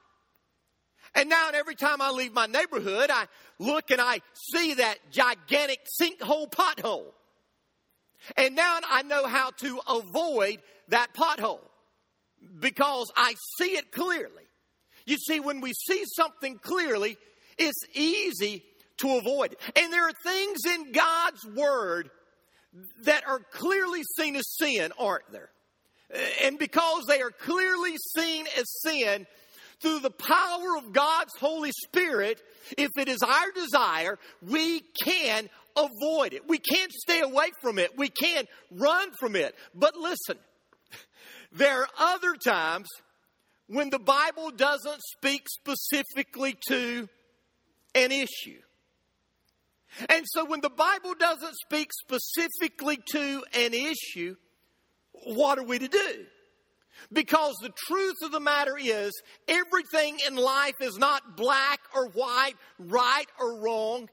And 1.15 1.29
now, 1.29 1.49
every 1.53 1.75
time 1.75 2.01
I 2.01 2.11
leave 2.11 2.33
my 2.33 2.45
neighborhood, 2.45 3.09
I 3.09 3.27
look 3.57 3.89
and 3.89 4.01
I 4.01 4.19
see 4.51 4.73
that 4.75 4.97
gigantic 5.11 5.79
sinkhole 5.99 6.51
pothole. 6.51 7.13
And 8.35 8.53
now 8.53 8.79
I 8.89 9.03
know 9.03 9.25
how 9.25 9.51
to 9.61 9.79
avoid 9.87 10.59
that 10.89 11.13
pothole 11.13 11.61
because 12.59 13.09
I 13.15 13.35
see 13.57 13.77
it 13.77 13.93
clearly. 13.93 14.43
You 15.05 15.15
see, 15.15 15.39
when 15.39 15.61
we 15.61 15.71
see 15.71 16.03
something 16.17 16.57
clearly, 16.57 17.17
it's 17.57 17.85
easy 17.93 18.61
to 18.99 19.17
avoid. 19.17 19.55
And 19.75 19.91
there 19.91 20.07
are 20.07 20.13
things 20.23 20.59
in 20.65 20.91
God's 20.91 21.45
Word 21.55 22.09
that 23.03 23.27
are 23.27 23.39
clearly 23.51 24.01
seen 24.17 24.35
as 24.35 24.45
sin, 24.57 24.91
aren't 24.99 25.31
there? 25.31 25.49
And 26.43 26.57
because 26.57 27.05
they 27.07 27.21
are 27.21 27.31
clearly 27.31 27.95
seen 28.15 28.45
as 28.57 28.65
sin, 28.81 29.27
through 29.81 29.99
the 29.99 30.11
power 30.11 30.77
of 30.77 30.91
God's 30.91 31.31
Holy 31.39 31.71
Spirit, 31.85 32.41
if 32.77 32.89
it 32.97 33.07
is 33.07 33.21
our 33.21 33.51
desire, 33.55 34.19
we 34.41 34.81
can 35.03 35.49
avoid 35.75 36.33
it. 36.33 36.47
We 36.47 36.57
can't 36.57 36.91
stay 36.91 37.21
away 37.21 37.51
from 37.61 37.79
it. 37.79 37.97
We 37.97 38.09
can't 38.09 38.47
run 38.71 39.09
from 39.19 39.35
it. 39.35 39.55
But 39.73 39.95
listen, 39.95 40.37
there 41.53 41.81
are 41.81 41.87
other 41.97 42.35
times 42.35 42.87
when 43.67 43.89
the 43.89 43.99
Bible 43.99 44.51
doesn't 44.51 45.01
speak 45.17 45.47
specifically 45.47 46.57
to 46.67 47.07
an 47.95 48.11
issue. 48.11 48.59
And 50.09 50.25
so 50.27 50.45
when 50.45 50.61
the 50.61 50.69
Bible 50.69 51.13
doesn't 51.17 51.55
speak 51.55 51.89
specifically 51.93 52.99
to 53.11 53.43
an 53.53 53.73
issue, 53.73 54.35
what 55.11 55.57
are 55.57 55.63
we 55.63 55.79
to 55.79 55.87
do? 55.87 56.25
Because 57.11 57.55
the 57.61 57.73
truth 57.87 58.17
of 58.23 58.31
the 58.31 58.39
matter 58.39 58.77
is, 58.77 59.11
everything 59.47 60.19
in 60.27 60.35
life 60.35 60.75
is 60.81 60.97
not 60.97 61.37
black 61.37 61.79
or 61.95 62.09
white, 62.09 62.55
right 62.77 63.27
or 63.39 63.59
wrong. 63.61 64.09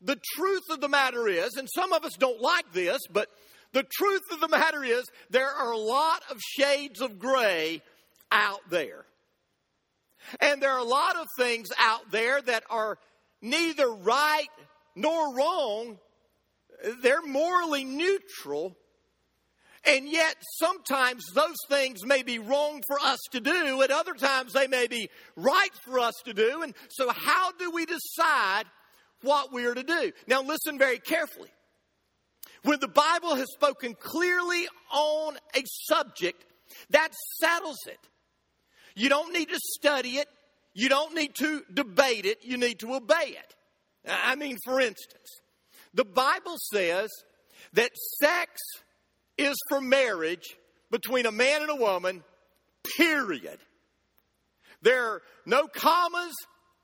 The 0.00 0.18
truth 0.36 0.62
of 0.70 0.80
the 0.80 0.88
matter 0.88 1.26
is, 1.28 1.56
and 1.56 1.68
some 1.74 1.92
of 1.92 2.04
us 2.04 2.12
don't 2.18 2.40
like 2.40 2.72
this, 2.72 3.00
but 3.12 3.28
the 3.72 3.82
truth 3.82 4.22
of 4.32 4.40
the 4.40 4.48
matter 4.48 4.84
is, 4.84 5.04
there 5.30 5.50
are 5.50 5.72
a 5.72 5.78
lot 5.78 6.22
of 6.30 6.38
shades 6.40 7.00
of 7.00 7.18
gray 7.18 7.82
out 8.30 8.60
there. 8.70 9.04
And 10.40 10.62
there 10.62 10.72
are 10.72 10.78
a 10.78 10.84
lot 10.84 11.16
of 11.16 11.26
things 11.36 11.68
out 11.78 12.10
there 12.10 12.40
that 12.42 12.64
are 12.70 12.98
neither 13.42 13.90
right 13.90 14.48
nor 14.98 15.34
wrong. 15.34 15.98
They're 17.02 17.22
morally 17.22 17.84
neutral. 17.84 18.76
And 19.84 20.08
yet, 20.08 20.34
sometimes 20.58 21.24
those 21.34 21.56
things 21.68 22.04
may 22.04 22.22
be 22.22 22.38
wrong 22.38 22.82
for 22.86 22.98
us 23.00 23.20
to 23.30 23.40
do, 23.40 23.80
at 23.80 23.90
other 23.90 24.12
times 24.12 24.52
they 24.52 24.66
may 24.66 24.88
be 24.88 25.08
right 25.36 25.72
for 25.84 26.00
us 26.00 26.14
to 26.24 26.34
do. 26.34 26.62
And 26.62 26.74
so, 26.90 27.10
how 27.10 27.52
do 27.52 27.70
we 27.70 27.86
decide 27.86 28.64
what 29.22 29.52
we 29.52 29.64
are 29.66 29.74
to 29.74 29.84
do? 29.84 30.12
Now, 30.26 30.42
listen 30.42 30.78
very 30.78 30.98
carefully. 30.98 31.50
When 32.64 32.80
the 32.80 32.88
Bible 32.88 33.36
has 33.36 33.46
spoken 33.54 33.94
clearly 33.94 34.66
on 34.92 35.36
a 35.54 35.62
subject, 35.64 36.44
that 36.90 37.10
settles 37.38 37.78
it. 37.86 38.00
You 38.96 39.08
don't 39.08 39.32
need 39.32 39.48
to 39.48 39.60
study 39.78 40.16
it. 40.16 40.28
You 40.74 40.88
don't 40.88 41.14
need 41.14 41.34
to 41.36 41.62
debate 41.72 42.26
it. 42.26 42.38
You 42.42 42.58
need 42.58 42.80
to 42.80 42.94
obey 42.94 43.36
it. 43.38 43.54
I 44.08 44.34
mean, 44.36 44.56
for 44.64 44.80
instance, 44.80 45.40
the 45.94 46.04
Bible 46.04 46.56
says 46.72 47.10
that 47.74 47.90
sex 48.20 48.60
is 49.36 49.56
for 49.68 49.80
marriage 49.80 50.56
between 50.90 51.26
a 51.26 51.32
man 51.32 51.62
and 51.62 51.70
a 51.70 51.76
woman, 51.76 52.24
period. 52.96 53.58
There 54.82 55.04
are 55.04 55.22
no 55.44 55.66
commas, 55.66 56.34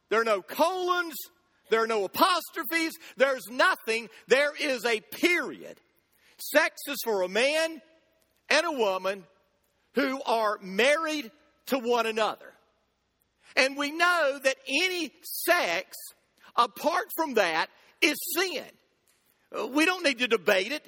there 0.09 0.21
are 0.21 0.25
no 0.25 0.43
colons, 0.43 1.14
there 1.71 1.83
are 1.83 1.87
no 1.87 2.04
apostrophes, 2.04 2.93
there's 3.16 3.47
nothing. 3.50 4.09
There 4.28 4.52
is 4.61 4.85
a 4.85 5.00
period. 5.00 5.81
Sex 6.38 6.83
is 6.88 6.99
for 7.04 7.23
a 7.23 7.28
man 7.28 7.81
and 8.49 8.66
a 8.66 8.73
woman 8.73 9.25
who 9.95 10.21
are 10.23 10.59
married 10.61 11.31
to 11.66 11.78
one 11.78 12.07
another. 12.07 12.52
And 13.57 13.76
we 13.76 13.93
know 13.93 14.38
that 14.43 14.57
any 14.69 15.12
sex 15.23 15.97
apart 16.56 17.06
from 17.16 17.34
that 17.34 17.68
is 18.00 18.16
sin. 18.37 18.64
We 19.73 19.84
don't 19.84 20.04
need 20.04 20.18
to 20.18 20.28
debate 20.28 20.73
it. 20.73 20.84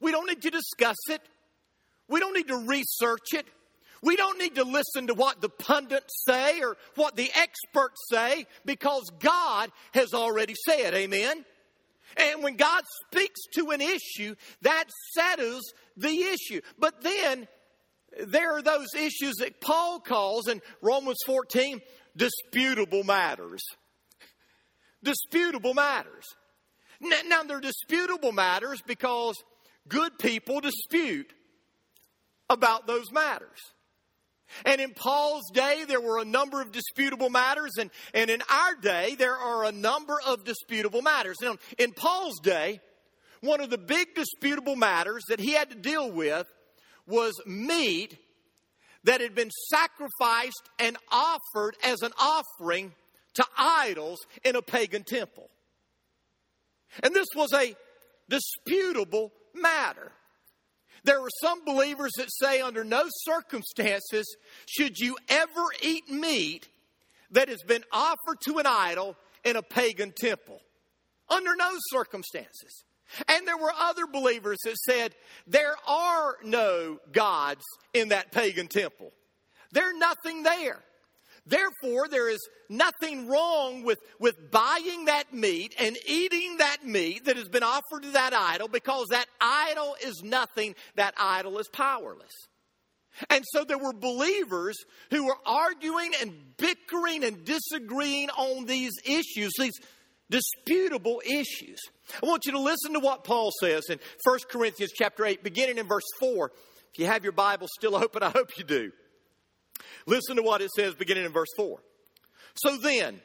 We 0.00 0.12
don't 0.12 0.28
need 0.28 0.42
to 0.42 0.50
discuss 0.50 0.96
it. 1.08 1.20
We 2.08 2.20
don't 2.20 2.34
need 2.34 2.48
to 2.48 2.58
research 2.58 3.32
it. 3.32 3.46
We 4.02 4.14
don't 4.14 4.38
need 4.38 4.54
to 4.56 4.64
listen 4.64 5.08
to 5.08 5.14
what 5.14 5.40
the 5.40 5.48
pundits 5.48 6.22
say 6.24 6.60
or 6.60 6.76
what 6.94 7.16
the 7.16 7.30
experts 7.34 8.06
say 8.10 8.46
because 8.64 9.10
God 9.18 9.70
has 9.94 10.14
already 10.14 10.54
said, 10.66 10.94
amen? 10.94 11.44
And 12.16 12.42
when 12.42 12.56
God 12.56 12.84
speaks 13.06 13.40
to 13.54 13.70
an 13.70 13.80
issue, 13.80 14.36
that 14.62 14.84
settles 15.12 15.72
the 15.96 16.08
issue. 16.08 16.60
But 16.78 17.02
then 17.02 17.48
there 18.26 18.56
are 18.56 18.62
those 18.62 18.94
issues 18.94 19.36
that 19.40 19.60
Paul 19.60 19.98
calls 19.98 20.46
in 20.46 20.62
Romans 20.80 21.18
14 21.26 21.80
disputable 22.16 23.02
matters. 23.02 23.62
Disputable 25.06 25.72
matters. 25.72 26.24
Now, 27.00 27.44
they're 27.44 27.60
disputable 27.60 28.32
matters 28.32 28.82
because 28.84 29.36
good 29.88 30.18
people 30.18 30.60
dispute 30.60 31.32
about 32.50 32.88
those 32.88 33.12
matters. 33.12 33.60
And 34.64 34.80
in 34.80 34.94
Paul's 34.94 35.48
day, 35.52 35.84
there 35.86 36.00
were 36.00 36.18
a 36.18 36.24
number 36.24 36.60
of 36.60 36.72
disputable 36.72 37.30
matters, 37.30 37.72
and, 37.78 37.90
and 38.14 38.30
in 38.30 38.42
our 38.50 38.74
day, 38.74 39.14
there 39.16 39.36
are 39.36 39.64
a 39.64 39.72
number 39.72 40.18
of 40.26 40.44
disputable 40.44 41.02
matters. 41.02 41.36
Now, 41.40 41.56
in 41.78 41.92
Paul's 41.92 42.40
day, 42.40 42.80
one 43.40 43.60
of 43.60 43.70
the 43.70 43.78
big 43.78 44.14
disputable 44.16 44.74
matters 44.74 45.22
that 45.28 45.38
he 45.38 45.52
had 45.52 45.70
to 45.70 45.76
deal 45.76 46.10
with 46.10 46.48
was 47.06 47.40
meat 47.46 48.18
that 49.04 49.20
had 49.20 49.36
been 49.36 49.50
sacrificed 49.68 50.68
and 50.80 50.96
offered 51.12 51.76
as 51.84 52.02
an 52.02 52.12
offering 52.18 52.92
to 53.36 53.44
idols 53.56 54.18
in 54.44 54.56
a 54.56 54.62
pagan 54.62 55.04
temple. 55.04 55.48
And 57.02 57.14
this 57.14 57.28
was 57.34 57.52
a 57.52 57.74
disputable 58.28 59.32
matter. 59.54 60.12
There 61.04 61.20
were 61.20 61.30
some 61.40 61.64
believers 61.64 62.12
that 62.16 62.28
say, 62.32 62.60
under 62.60 62.82
no 62.82 63.04
circumstances 63.08 64.36
should 64.66 64.98
you 64.98 65.16
ever 65.28 65.64
eat 65.80 66.10
meat 66.10 66.68
that 67.30 67.48
has 67.48 67.62
been 67.62 67.84
offered 67.92 68.40
to 68.46 68.58
an 68.58 68.66
idol 68.66 69.16
in 69.44 69.56
a 69.56 69.62
pagan 69.62 70.12
temple. 70.16 70.60
Under 71.28 71.54
no 71.56 71.70
circumstances. 71.90 72.84
And 73.28 73.46
there 73.46 73.56
were 73.56 73.72
other 73.78 74.06
believers 74.06 74.58
that 74.64 74.76
said, 74.78 75.14
there 75.46 75.76
are 75.86 76.36
no 76.42 76.98
gods 77.12 77.62
in 77.94 78.08
that 78.08 78.32
pagan 78.32 78.66
temple. 78.66 79.12
There's 79.72 79.96
nothing 79.96 80.42
there. 80.42 80.82
Therefore, 81.46 82.08
there 82.08 82.28
is 82.28 82.40
nothing 82.68 83.28
wrong 83.28 83.84
with, 83.84 84.00
with 84.18 84.50
buying 84.50 85.04
that 85.04 85.32
meat 85.32 85.74
and 85.78 85.96
eating 86.06 86.56
that 86.58 86.84
meat 86.84 87.26
that 87.26 87.36
has 87.36 87.48
been 87.48 87.62
offered 87.62 88.02
to 88.02 88.10
that 88.12 88.34
idol 88.34 88.68
because 88.68 89.06
that 89.10 89.26
idol 89.40 89.96
is 90.04 90.22
nothing, 90.24 90.74
that 90.96 91.14
idol 91.16 91.58
is 91.58 91.68
powerless. 91.68 92.32
And 93.30 93.44
so 93.52 93.64
there 93.64 93.78
were 93.78 93.92
believers 93.92 94.76
who 95.10 95.26
were 95.26 95.38
arguing 95.46 96.12
and 96.20 96.32
bickering 96.56 97.24
and 97.24 97.44
disagreeing 97.44 98.28
on 98.30 98.66
these 98.66 98.92
issues, 99.04 99.52
these 99.58 99.78
disputable 100.28 101.22
issues. 101.24 101.78
I 102.22 102.26
want 102.26 102.44
you 102.44 102.52
to 102.52 102.60
listen 102.60 102.92
to 102.94 103.00
what 103.00 103.24
Paul 103.24 103.52
says 103.60 103.84
in 103.88 103.98
1 104.24 104.38
Corinthians 104.50 104.92
chapter 104.94 105.24
8, 105.24 105.42
beginning 105.42 105.78
in 105.78 105.86
verse 105.86 106.04
4. 106.20 106.50
If 106.92 106.98
you 106.98 107.06
have 107.06 107.22
your 107.22 107.32
Bible 107.32 107.68
still 107.70 107.94
open, 107.94 108.22
I 108.22 108.30
hope 108.30 108.58
you 108.58 108.64
do. 108.64 108.92
Listen 110.06 110.36
to 110.36 110.42
what 110.42 110.60
it 110.60 110.70
says 110.70 110.94
beginning 110.94 111.24
in 111.24 111.32
verse 111.32 111.48
4. 111.56 111.78
So 112.54 112.76
then, 112.76 113.20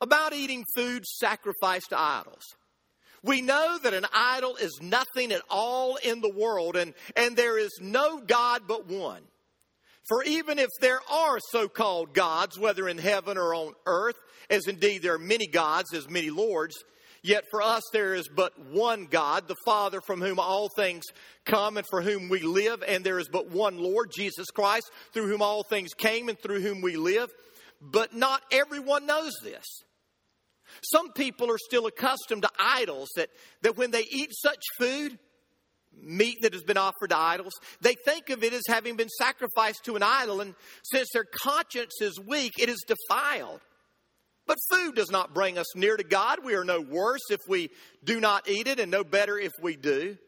about 0.00 0.32
eating 0.32 0.64
food 0.74 1.06
sacrificed 1.06 1.90
to 1.90 2.00
idols. 2.00 2.44
We 3.22 3.42
know 3.42 3.78
that 3.82 3.92
an 3.92 4.06
idol 4.14 4.56
is 4.56 4.78
nothing 4.80 5.30
at 5.32 5.42
all 5.50 5.96
in 5.96 6.20
the 6.20 6.32
world, 6.34 6.76
and, 6.76 6.94
and 7.16 7.36
there 7.36 7.58
is 7.58 7.78
no 7.80 8.20
God 8.20 8.62
but 8.66 8.86
one. 8.86 9.22
For 10.08 10.24
even 10.24 10.58
if 10.58 10.70
there 10.80 11.00
are 11.10 11.38
so 11.52 11.68
called 11.68 12.14
gods, 12.14 12.58
whether 12.58 12.88
in 12.88 12.98
heaven 12.98 13.36
or 13.36 13.54
on 13.54 13.74
earth, 13.86 14.16
as 14.48 14.66
indeed 14.66 15.02
there 15.02 15.14
are 15.14 15.18
many 15.18 15.46
gods, 15.46 15.92
as 15.94 16.08
many 16.08 16.30
lords, 16.30 16.82
Yet 17.22 17.44
for 17.50 17.60
us 17.60 17.82
there 17.92 18.14
is 18.14 18.28
but 18.28 18.52
one 18.70 19.06
God, 19.06 19.46
the 19.46 19.56
Father, 19.64 20.00
from 20.00 20.22
whom 20.22 20.38
all 20.38 20.68
things 20.68 21.04
come 21.44 21.76
and 21.76 21.86
for 21.88 22.00
whom 22.00 22.28
we 22.28 22.40
live, 22.40 22.82
and 22.86 23.04
there 23.04 23.18
is 23.18 23.28
but 23.28 23.50
one 23.50 23.78
Lord, 23.78 24.10
Jesus 24.14 24.50
Christ, 24.50 24.90
through 25.12 25.28
whom 25.28 25.42
all 25.42 25.62
things 25.62 25.92
came 25.92 26.28
and 26.28 26.38
through 26.38 26.60
whom 26.60 26.80
we 26.80 26.96
live. 26.96 27.30
But 27.80 28.14
not 28.14 28.42
everyone 28.50 29.06
knows 29.06 29.34
this. 29.42 29.66
Some 30.82 31.12
people 31.12 31.50
are 31.50 31.58
still 31.58 31.86
accustomed 31.86 32.42
to 32.42 32.50
idols 32.58 33.10
that, 33.16 33.28
that 33.62 33.76
when 33.76 33.90
they 33.90 34.04
eat 34.10 34.30
such 34.32 34.62
food, 34.78 35.18
meat 36.02 36.38
that 36.42 36.52
has 36.52 36.62
been 36.62 36.78
offered 36.78 37.10
to 37.10 37.18
idols, 37.18 37.52
they 37.80 37.96
think 38.04 38.30
of 38.30 38.42
it 38.44 38.52
as 38.52 38.62
having 38.68 38.96
been 38.96 39.08
sacrificed 39.08 39.84
to 39.84 39.96
an 39.96 40.02
idol, 40.02 40.40
and 40.40 40.54
since 40.84 41.08
their 41.12 41.24
conscience 41.24 42.00
is 42.00 42.18
weak, 42.20 42.52
it 42.58 42.68
is 42.68 42.82
defiled. 42.86 43.60
But 44.50 44.58
food 44.68 44.96
does 44.96 45.12
not 45.12 45.32
bring 45.32 45.58
us 45.58 45.76
near 45.76 45.96
to 45.96 46.02
God. 46.02 46.44
We 46.44 46.54
are 46.54 46.64
no 46.64 46.80
worse 46.80 47.20
if 47.30 47.38
we 47.46 47.70
do 48.02 48.18
not 48.18 48.48
eat 48.48 48.66
it, 48.66 48.80
and 48.80 48.90
no 48.90 49.04
better 49.04 49.38
if 49.38 49.52
we 49.62 49.76
do. 49.76 50.18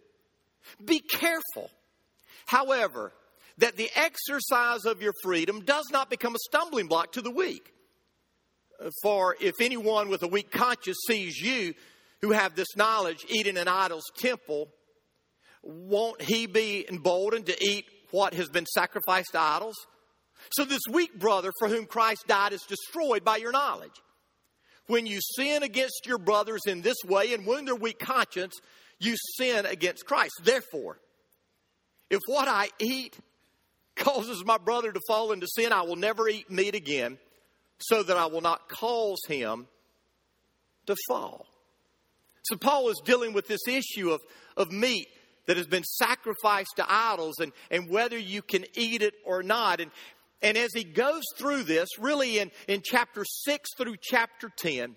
Be 0.85 1.01
careful, 1.01 1.73
however, 2.47 3.13
that 3.59 3.77
the 3.77 3.91
exercise 3.97 4.85
of 4.85 5.03
your 5.03 5.13
freedom 5.25 5.65
does 5.65 5.87
not 5.91 6.09
become 6.09 6.37
a 6.37 6.39
stumbling 6.39 6.87
block 6.87 7.11
to 7.15 7.21
the 7.21 7.33
weak. 7.33 7.73
Uh, 8.81 8.91
for 9.03 9.37
if 9.41 9.55
anyone 9.61 10.09
with 10.09 10.23
a 10.23 10.29
weak 10.29 10.53
conscience 10.53 10.99
sees 11.09 11.41
you 11.41 11.75
who 12.21 12.31
have 12.31 12.55
this 12.55 12.77
knowledge 12.77 13.27
eat 13.29 13.49
in 13.49 13.57
an 13.57 13.67
idol's 13.67 14.09
temple, 14.19 14.69
won't 15.65 16.23
he 16.23 16.47
be 16.47 16.87
emboldened 16.89 17.47
to 17.47 17.57
eat 17.61 17.87
what 18.13 18.35
has 18.35 18.49
been 18.49 18.67
sacrificed 18.67 19.33
to 19.33 19.41
idols? 19.41 19.75
So, 20.51 20.65
this 20.65 20.83
weak 20.93 21.19
brother 21.19 21.51
for 21.59 21.67
whom 21.67 21.87
Christ 21.87 22.29
died 22.29 22.53
is 22.53 22.63
destroyed 22.63 23.25
by 23.25 23.39
your 23.39 23.51
knowledge. 23.51 23.91
When 24.87 25.07
you 25.07 25.21
sin 25.21 25.62
against 25.62 26.07
your 26.07 26.18
brothers 26.18 26.62
in 26.66 26.83
this 26.83 26.97
way 27.05 27.35
and 27.35 27.47
wound 27.47 27.68
their 27.68 27.75
weak 27.75 27.99
conscience, 27.99 28.55
you 28.99 29.16
sin 29.37 29.66
against 29.66 30.07
Christ. 30.07 30.35
Therefore, 30.42 30.99
if 32.11 32.21
what 32.27 32.49
I 32.49 32.68
eat 32.79 33.16
causes 33.97 34.45
my 34.45 34.59
brother 34.59 34.92
to 34.92 35.01
fall 35.07 35.33
into 35.33 35.47
sin, 35.47 35.73
I 35.73 35.83
will 35.83 35.97
never 35.97 36.29
eat 36.29 36.51
meat 36.51 36.75
again, 36.75 37.18
so 37.79 38.03
that 38.03 38.16
I 38.16 38.27
will 38.27 38.40
not 38.40 38.68
cause 38.68 39.21
him 39.27 39.66
to 40.87 40.97
fall. 41.09 41.47
So, 42.45 42.57
Paul 42.57 42.88
is 42.88 43.01
dealing 43.05 43.33
with 43.33 43.47
this 43.47 43.66
issue 43.68 44.11
of, 44.11 44.21
of 44.57 44.73
meat 44.73 45.07
that 45.47 45.57
has 45.57 45.66
been 45.66 45.85
sacrificed 45.85 46.75
to 46.77 46.85
idols 46.88 47.38
and, 47.40 47.53
and 47.71 47.88
whether 47.88 48.18
you 48.18 48.42
can 48.42 48.64
eat 48.75 49.03
it 49.03 49.14
or 49.25 49.42
not. 49.42 49.81
And, 49.81 49.90
and 50.43 50.57
as 50.57 50.71
he 50.75 50.85
goes 50.85 51.23
through 51.37 51.65
this, 51.65 51.89
really 51.99 52.39
in, 52.39 52.51
in 52.69 52.83
chapter 52.85 53.25
6 53.25 53.71
through 53.77 53.97
chapter 54.01 54.51
10, 54.57 54.97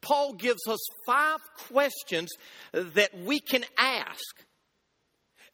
Paul 0.00 0.34
gives 0.34 0.66
us 0.68 0.78
five 1.04 1.40
questions 1.68 2.30
that 2.72 3.10
we 3.18 3.40
can 3.40 3.64
ask. 3.76 4.44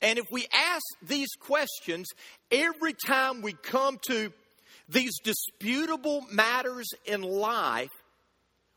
And 0.02 0.18
if 0.18 0.26
we 0.30 0.46
ask 0.52 0.82
these 1.00 1.30
questions 1.38 2.08
every 2.50 2.92
time 3.06 3.40
we 3.40 3.52
come 3.52 3.98
to 4.08 4.32
these 4.88 5.18
disputable 5.22 6.26
matters 6.30 6.88
in 7.06 7.22
life, 7.22 7.88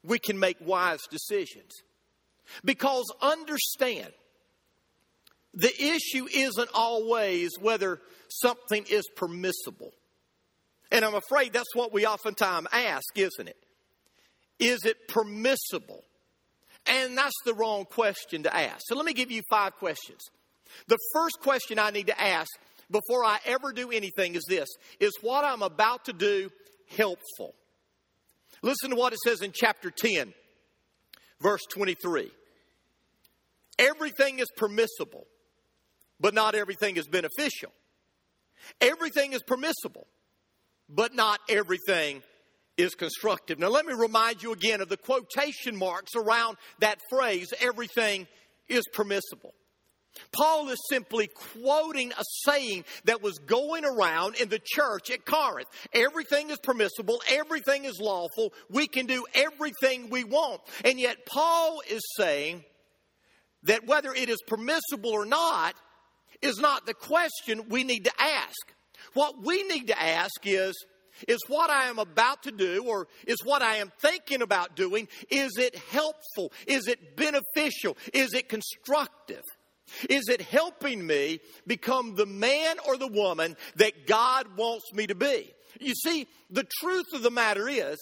we 0.04 0.20
can 0.20 0.40
make 0.40 0.58
wise 0.62 1.02
decisions. 1.10 1.72
Because 2.64 3.12
understand, 3.22 4.14
the 5.54 5.74
issue 5.84 6.28
isn't 6.32 6.70
always 6.74 7.52
whether 7.60 8.00
something 8.28 8.86
is 8.90 9.08
permissible. 9.16 9.94
And 10.96 11.04
I'm 11.04 11.14
afraid 11.14 11.52
that's 11.52 11.76
what 11.76 11.92
we 11.92 12.06
oftentimes 12.06 12.68
ask, 12.72 13.06
isn't 13.16 13.50
it? 13.50 13.58
Is 14.60 14.86
it 14.86 15.10
permissible? 15.10 16.06
And 16.86 17.18
that's 17.18 17.36
the 17.44 17.54
wrong 17.54 17.84
question 17.84 18.44
to 18.44 18.56
ask. 18.56 18.80
So 18.86 18.96
let 18.96 19.06
me 19.06 19.12
give 19.12 19.30
you 19.30 19.42
five 19.50 19.76
questions. 19.76 20.22
The 20.88 20.98
first 21.14 21.42
question 21.42 21.80
I 21.80 21.90
need 21.90 22.08
to 22.08 22.22
ask 22.22 22.48
before 22.90 23.26
I 23.26 23.40
ever 23.46 23.74
do 23.74 23.92
anything 23.92 24.36
is 24.36 24.46
this 24.48 24.70
Is 25.02 25.12
what 25.20 25.44
I'm 25.44 25.64
about 25.64 26.06
to 26.06 26.14
do 26.14 26.50
helpful? 26.96 27.56
Listen 28.62 28.92
to 28.92 28.96
what 28.96 29.12
it 29.12 29.20
says 29.20 29.42
in 29.42 29.52
chapter 29.54 29.92
10, 29.92 30.34
verse 31.42 31.64
23. 31.72 32.32
Everything 33.78 34.40
is 34.40 34.48
permissible, 34.56 35.28
but 36.22 36.34
not 36.34 36.56
everything 36.56 36.96
is 36.96 37.06
beneficial. 37.06 37.74
Everything 38.80 39.34
is 39.34 39.44
permissible, 39.44 40.08
but 40.90 41.14
not 41.14 41.40
everything 41.50 42.22
is 42.78 42.96
constructive. 42.96 43.60
Now, 43.60 43.70
let 43.70 43.86
me 43.86 43.94
remind 43.94 44.44
you 44.44 44.52
again 44.52 44.82
of 44.82 44.90
the 44.90 44.98
quotation 44.98 45.76
marks 45.76 46.16
around 46.16 46.58
that 46.80 47.00
phrase 47.10 47.54
everything 47.62 48.28
is 48.68 48.84
permissible. 48.94 49.54
Paul 50.32 50.70
is 50.70 50.80
simply 50.90 51.28
quoting 51.28 52.12
a 52.14 52.24
saying 52.46 52.86
that 53.04 53.22
was 53.22 53.38
going 53.40 53.84
around 53.84 54.36
in 54.36 54.50
the 54.50 54.62
church 54.64 55.12
at 55.12 55.26
Corinth. 55.26 55.68
Everything 55.94 56.50
is 56.50 56.58
permissible, 56.60 57.22
everything 57.30 57.86
is 57.86 58.00
lawful, 58.00 58.54
we 58.70 58.88
can 58.88 59.08
do 59.08 59.26
everything 59.34 60.10
we 60.10 60.24
want. 60.24 60.62
And 60.84 61.00
yet, 61.00 61.26
Paul 61.26 61.82
is 61.90 62.02
saying 62.18 62.64
that 63.64 63.86
whether 63.86 64.14
it 64.14 64.30
is 64.30 64.42
permissible 64.48 65.12
or 65.12 65.26
not 65.26 65.76
is 66.42 66.60
not 66.60 66.86
the 66.86 66.94
question 66.94 67.68
we 67.70 67.84
need 67.84 68.06
to 68.06 68.12
ask. 68.20 68.74
What 69.16 69.44
we 69.44 69.64
need 69.64 69.88
to 69.88 70.00
ask 70.00 70.46
is 70.46 70.76
Is 71.28 71.40
what 71.48 71.70
I 71.70 71.86
am 71.86 71.98
about 71.98 72.44
to 72.44 72.52
do 72.52 72.84
or 72.86 73.08
is 73.26 73.38
what 73.44 73.62
I 73.62 73.78
am 73.78 73.92
thinking 74.00 74.42
about 74.42 74.76
doing, 74.76 75.08
is 75.30 75.58
it 75.58 75.76
helpful? 75.76 76.52
Is 76.68 76.88
it 76.88 77.16
beneficial? 77.16 77.98
Is 78.14 78.34
it 78.34 78.50
constructive? 78.50 79.44
Is 80.10 80.28
it 80.28 80.42
helping 80.42 81.06
me 81.06 81.40
become 81.66 82.16
the 82.16 82.26
man 82.26 82.78
or 82.88 82.98
the 82.98 83.08
woman 83.08 83.56
that 83.78 84.08
God 84.08 84.58
wants 84.58 84.92
me 84.94 85.08
to 85.08 85.16
be? 85.16 85.54
You 85.80 85.94
see, 85.94 86.28
the 86.50 86.68
truth 86.82 87.14
of 87.14 87.22
the 87.22 87.32
matter 87.32 87.70
is, 87.70 87.98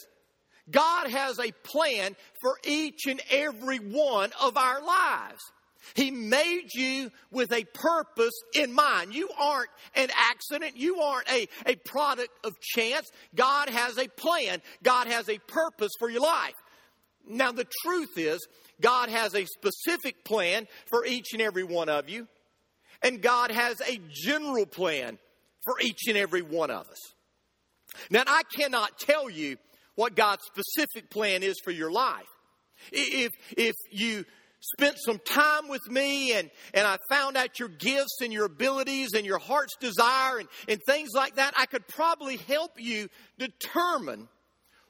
God 0.72 1.10
has 1.10 1.40
a 1.40 1.52
plan 1.64 2.16
for 2.42 2.58
each 2.64 3.06
and 3.08 3.22
every 3.30 3.78
one 3.78 4.32
of 4.42 4.56
our 4.58 4.82
lives. 4.82 5.42
He 5.96 6.12
made 6.12 6.70
you 6.74 7.12
with 7.32 7.52
a 7.52 7.66
purpose 7.66 8.34
in 8.56 8.74
mind. 8.74 9.14
You 9.14 9.30
aren't 9.40 9.70
an 9.96 10.10
accident. 10.16 10.78
You 10.78 11.02
aren't 11.02 11.30
a, 11.30 11.48
a 11.66 11.76
product 11.76 12.30
of 12.46 12.60
chance. 12.60 13.10
God 13.36 13.70
has 13.70 13.98
a 13.98 14.08
plan. 14.08 14.62
God 14.82 15.08
has 15.08 15.30
a 15.30 15.40
purpose 15.40 15.92
for 16.00 16.10
your 16.10 16.22
life. 16.22 16.54
Now, 17.28 17.52
the 17.52 17.68
truth 17.84 18.18
is, 18.18 18.46
God 18.82 19.10
has 19.10 19.34
a 19.36 19.46
specific 19.46 20.26
plan 20.26 20.68
for 20.90 21.06
each 21.06 21.34
and 21.34 21.42
every 21.42 21.64
one 21.64 21.90
of 21.90 22.10
you, 22.10 22.28
and 23.02 23.22
God 23.22 23.52
has 23.52 23.80
a 23.82 24.00
general 24.12 24.66
plan 24.66 25.18
for 25.64 25.76
each 25.82 26.08
and 26.08 26.18
every 26.18 26.42
one 26.42 26.70
of 26.70 26.90
us. 26.90 27.00
Now, 28.10 28.24
I 28.26 28.42
cannot 28.56 29.00
tell 29.00 29.30
you 29.30 29.58
what 29.96 30.16
God's 30.16 30.44
specific 30.46 31.10
plan 31.10 31.44
is 31.44 31.56
for 31.64 31.72
your 31.72 31.92
life. 31.92 32.26
If, 32.92 33.32
if 33.52 33.76
you 33.92 34.26
spent 34.78 34.98
some 34.98 35.20
time 35.20 35.68
with 35.68 35.86
me 35.90 36.34
and, 36.34 36.50
and 36.74 36.88
I 36.88 36.98
found 37.10 37.36
out 37.36 37.60
your 37.60 37.70
gifts 37.70 38.20
and 38.22 38.32
your 38.32 38.46
abilities 38.46 39.14
and 39.14 39.26
your 39.26 39.40
heart's 39.40 39.76
desire 39.80 40.40
and, 40.40 40.48
and 40.68 40.80
things 40.88 41.10
like 41.14 41.36
that, 41.36 41.54
I 41.58 41.66
could 41.66 41.88
probably 41.88 42.38
help 42.38 42.72
you 42.80 43.10
determine 43.38 44.28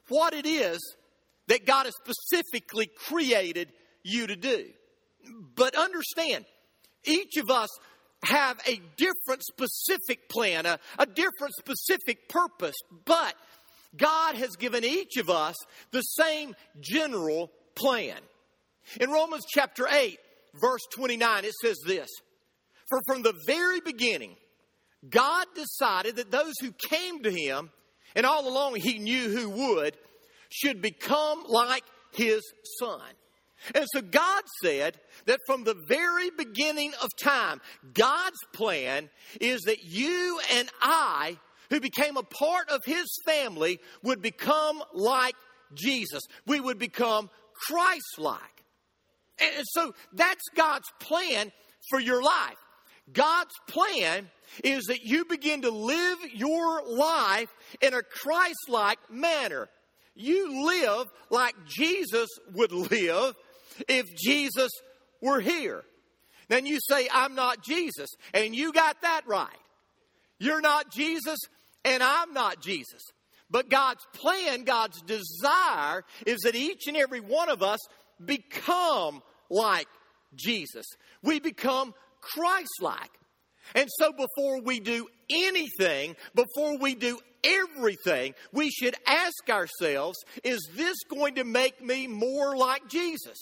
what 0.08 0.32
it 0.32 0.46
is 0.46 0.78
that 1.48 1.66
God 1.66 1.86
has 1.86 1.94
specifically 1.96 2.88
created 3.06 3.72
you 4.02 4.26
to 4.26 4.36
do. 4.36 4.66
But 5.56 5.74
understand, 5.74 6.44
each 7.04 7.36
of 7.36 7.50
us 7.50 7.68
have 8.22 8.58
a 8.66 8.80
different 8.96 9.42
specific 9.42 10.28
plan, 10.28 10.66
a, 10.66 10.78
a 10.98 11.06
different 11.06 11.54
specific 11.58 12.28
purpose, 12.28 12.76
but 13.04 13.34
God 13.96 14.36
has 14.36 14.56
given 14.56 14.84
each 14.84 15.16
of 15.16 15.30
us 15.30 15.56
the 15.90 16.00
same 16.00 16.54
general 16.80 17.50
plan. 17.74 18.18
In 19.00 19.10
Romans 19.10 19.44
chapter 19.48 19.86
8, 19.88 20.18
verse 20.60 20.82
29, 20.92 21.44
it 21.44 21.54
says 21.62 21.78
this 21.86 22.08
For 22.88 23.00
from 23.06 23.22
the 23.22 23.34
very 23.46 23.80
beginning, 23.80 24.36
God 25.08 25.46
decided 25.54 26.16
that 26.16 26.30
those 26.30 26.54
who 26.60 26.72
came 26.90 27.22
to 27.22 27.30
him, 27.30 27.70
and 28.14 28.24
all 28.24 28.48
along 28.48 28.76
he 28.76 28.98
knew 28.98 29.28
who 29.28 29.50
would, 29.50 29.96
should 30.50 30.80
become 30.80 31.44
like 31.48 31.84
his 32.12 32.42
son. 32.78 33.00
And 33.74 33.86
so 33.92 34.02
God 34.02 34.42
said 34.62 34.98
that 35.26 35.40
from 35.46 35.64
the 35.64 35.76
very 35.88 36.30
beginning 36.30 36.92
of 37.02 37.08
time, 37.16 37.60
God's 37.94 38.38
plan 38.52 39.08
is 39.40 39.62
that 39.62 39.84
you 39.84 40.38
and 40.54 40.68
I, 40.82 41.38
who 41.70 41.80
became 41.80 42.16
a 42.16 42.22
part 42.22 42.68
of 42.68 42.82
his 42.84 43.06
family, 43.24 43.80
would 44.02 44.20
become 44.20 44.82
like 44.92 45.36
Jesus. 45.74 46.22
We 46.46 46.60
would 46.60 46.78
become 46.78 47.30
Christ 47.68 48.18
like. 48.18 48.53
And 49.40 49.64
so 49.72 49.94
that's 50.12 50.44
God's 50.54 50.88
plan 51.00 51.52
for 51.90 52.00
your 52.00 52.22
life. 52.22 52.56
God's 53.12 53.54
plan 53.68 54.30
is 54.62 54.84
that 54.84 55.02
you 55.02 55.24
begin 55.24 55.62
to 55.62 55.70
live 55.70 56.18
your 56.32 56.82
life 56.86 57.52
in 57.80 57.92
a 57.92 58.02
Christ 58.02 58.68
like 58.68 58.98
manner. 59.10 59.68
You 60.14 60.66
live 60.66 61.08
like 61.30 61.54
Jesus 61.66 62.28
would 62.54 62.72
live 62.72 63.34
if 63.88 64.06
Jesus 64.16 64.70
were 65.20 65.40
here. 65.40 65.82
Then 66.48 66.66
you 66.66 66.78
say, 66.80 67.08
I'm 67.12 67.34
not 67.34 67.64
Jesus. 67.64 68.08
And 68.32 68.54
you 68.54 68.72
got 68.72 69.02
that 69.02 69.22
right. 69.26 69.48
You're 70.38 70.60
not 70.60 70.92
Jesus, 70.92 71.38
and 71.84 72.02
I'm 72.02 72.32
not 72.32 72.60
Jesus. 72.60 73.02
But 73.50 73.70
God's 73.70 74.04
plan, 74.14 74.64
God's 74.64 75.00
desire 75.02 76.04
is 76.26 76.40
that 76.40 76.54
each 76.54 76.86
and 76.86 76.96
every 76.96 77.20
one 77.20 77.48
of 77.48 77.62
us 77.62 77.78
become 78.22 79.22
like 79.50 79.88
Jesus. 80.34 80.86
We 81.22 81.40
become 81.40 81.94
Christ 82.20 82.80
like. 82.80 83.10
And 83.74 83.88
so 83.98 84.12
before 84.12 84.60
we 84.60 84.80
do 84.80 85.08
anything, 85.30 86.16
before 86.34 86.78
we 86.78 86.94
do 86.94 87.18
everything, 87.42 88.34
we 88.52 88.70
should 88.70 88.94
ask 89.06 89.48
ourselves 89.48 90.18
is 90.42 90.60
this 90.74 90.96
going 91.10 91.36
to 91.36 91.44
make 91.44 91.82
me 91.82 92.06
more 92.06 92.56
like 92.56 92.88
Jesus? 92.88 93.38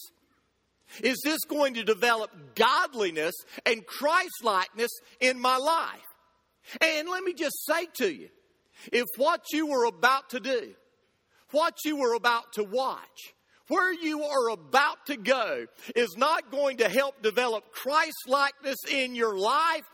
Is 1.02 1.20
this 1.24 1.40
going 1.48 1.74
to 1.74 1.84
develop 1.84 2.30
godliness 2.54 3.34
and 3.64 3.86
Christ 3.86 4.44
likeness 4.44 4.90
in 5.20 5.40
my 5.40 5.56
life? 5.56 6.00
And 6.80 7.08
let 7.08 7.24
me 7.24 7.32
just 7.32 7.64
say 7.66 7.86
to 7.94 8.12
you 8.12 8.28
if 8.92 9.06
what 9.16 9.44
you 9.52 9.66
were 9.66 9.84
about 9.84 10.30
to 10.30 10.40
do, 10.40 10.74
what 11.50 11.76
you 11.84 11.96
were 11.96 12.14
about 12.14 12.52
to 12.54 12.64
watch, 12.64 13.34
where 13.68 13.92
you 13.92 14.22
are 14.22 14.50
about 14.50 15.06
to 15.06 15.16
go 15.16 15.66
is 15.94 16.14
not 16.16 16.50
going 16.50 16.78
to 16.78 16.88
help 16.88 17.22
develop 17.22 17.72
Christ 17.72 18.28
likeness 18.28 18.78
in 18.90 19.14
your 19.14 19.36
life, 19.36 19.84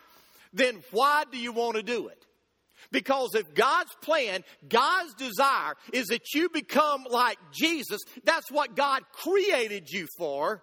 then 0.52 0.82
why 0.90 1.24
do 1.30 1.38
you 1.38 1.52
want 1.52 1.76
to 1.76 1.82
do 1.82 2.08
it? 2.08 2.24
Because 2.90 3.34
if 3.34 3.54
God's 3.54 3.94
plan, 4.00 4.44
God's 4.68 5.14
desire 5.14 5.74
is 5.92 6.06
that 6.06 6.32
you 6.34 6.48
become 6.48 7.04
like 7.10 7.38
Jesus, 7.52 8.00
that's 8.24 8.50
what 8.50 8.74
God 8.74 9.02
created 9.12 9.90
you 9.90 10.06
for, 10.16 10.62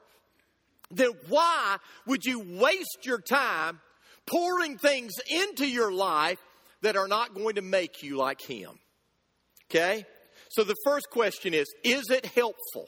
then 0.89 1.11
why 1.29 1.77
would 2.07 2.25
you 2.25 2.39
waste 2.39 2.99
your 3.03 3.21
time 3.21 3.79
pouring 4.25 4.77
things 4.77 5.13
into 5.27 5.67
your 5.67 5.91
life 5.91 6.39
that 6.81 6.95
are 6.95 7.07
not 7.07 7.35
going 7.35 7.55
to 7.55 7.61
make 7.61 8.01
you 8.01 8.17
like 8.17 8.41
Him? 8.41 8.71
Okay? 9.69 10.05
So 10.49 10.63
the 10.63 10.75
first 10.83 11.09
question 11.11 11.53
is 11.53 11.67
Is 11.83 12.09
it 12.09 12.25
helpful? 12.25 12.87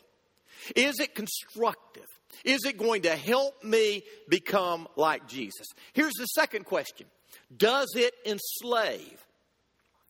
Is 0.75 0.99
it 0.99 1.15
constructive? 1.15 2.05
Is 2.43 2.65
it 2.65 2.77
going 2.77 3.03
to 3.03 3.15
help 3.15 3.63
me 3.63 4.03
become 4.29 4.87
like 4.95 5.27
Jesus? 5.27 5.67
Here's 5.93 6.13
the 6.13 6.25
second 6.25 6.65
question 6.65 7.07
Does 7.55 7.93
it 7.95 8.13
enslave? 8.25 9.23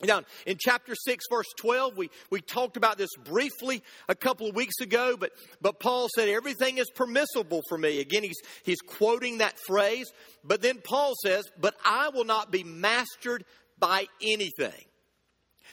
Now, 0.03 0.21
in 0.45 0.57
chapter 0.59 0.93
6, 0.93 1.25
verse 1.27 1.47
12, 1.57 1.97
we, 1.97 2.11
we 2.29 2.39
talked 2.39 2.77
about 2.77 2.99
this 2.99 3.09
briefly 3.25 3.81
a 4.07 4.13
couple 4.13 4.47
of 4.47 4.55
weeks 4.55 4.79
ago, 4.79 5.17
but, 5.19 5.31
but 5.59 5.79
Paul 5.79 6.07
said, 6.15 6.29
Everything 6.29 6.77
is 6.77 6.89
permissible 6.93 7.61
for 7.67 7.77
me. 7.79 7.99
Again, 7.99 8.21
he's, 8.21 8.39
he's 8.63 8.81
quoting 8.81 9.39
that 9.39 9.55
phrase. 9.65 10.11
But 10.43 10.61
then 10.61 10.81
Paul 10.83 11.13
says, 11.23 11.45
But 11.59 11.75
I 11.83 12.09
will 12.09 12.25
not 12.25 12.51
be 12.51 12.63
mastered 12.63 13.43
by 13.79 14.05
anything. 14.21 14.85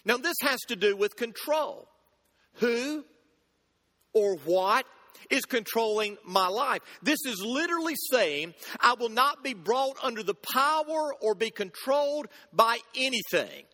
Now, 0.06 0.16
this 0.16 0.36
has 0.40 0.60
to 0.68 0.76
do 0.76 0.96
with 0.96 1.16
control. 1.16 1.88
Who 2.54 3.04
or 4.14 4.36
what 4.44 4.86
is 5.30 5.44
controlling 5.44 6.16
my 6.24 6.48
life. 6.48 6.80
This 7.02 7.18
is 7.26 7.42
literally 7.44 7.94
saying, 8.10 8.54
I 8.80 8.94
will 8.94 9.08
not 9.08 9.42
be 9.42 9.54
brought 9.54 9.96
under 10.02 10.22
the 10.22 10.34
power 10.34 11.14
or 11.20 11.34
be 11.34 11.50
controlled 11.50 12.28
by 12.52 12.78
anything. 12.96 13.64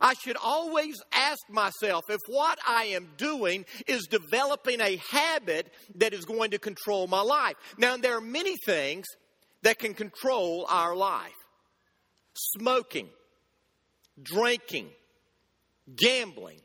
I 0.00 0.14
should 0.14 0.36
always 0.42 0.96
ask 1.12 1.40
myself 1.50 2.04
if 2.08 2.20
what 2.26 2.58
I 2.66 2.84
am 2.84 3.08
doing 3.16 3.66
is 3.86 4.06
developing 4.06 4.80
a 4.80 5.00
habit 5.10 5.70
that 5.96 6.14
is 6.14 6.24
going 6.24 6.52
to 6.52 6.58
control 6.58 7.06
my 7.06 7.20
life. 7.20 7.56
Now, 7.76 7.96
there 7.96 8.16
are 8.16 8.22
many 8.22 8.56
things 8.64 9.06
that 9.62 9.78
can 9.78 9.92
control 9.92 10.66
our 10.70 10.96
life 10.96 11.34
smoking, 12.34 13.08
drinking, 14.22 14.88
gambling, 15.96 16.60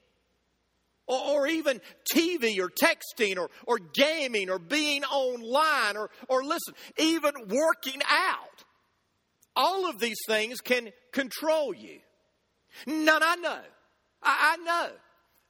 or, 1.08 1.20
or, 1.20 1.48
even 1.48 1.82
TV 2.14 2.60
or 2.60 2.70
texting 2.70 3.38
or, 3.38 3.50
or 3.68 3.80
gaming 3.80 4.50
or 4.50 4.60
being 4.60 5.04
online 5.04 5.98
or, 5.98 6.10
or 6.28 6.44
listen, 6.44 6.74
even 6.98 7.34
working 7.48 8.02
out. 8.10 8.64
All 9.56 9.90
of 9.90 10.00
these 10.00 10.20
things 10.28 10.60
can 10.62 10.90
control 11.12 11.74
you. 11.74 12.00
None 12.86 13.24
I 13.24 13.36
know. 13.36 13.60
I, 14.22 14.56
I 14.58 14.64
know 14.64 14.90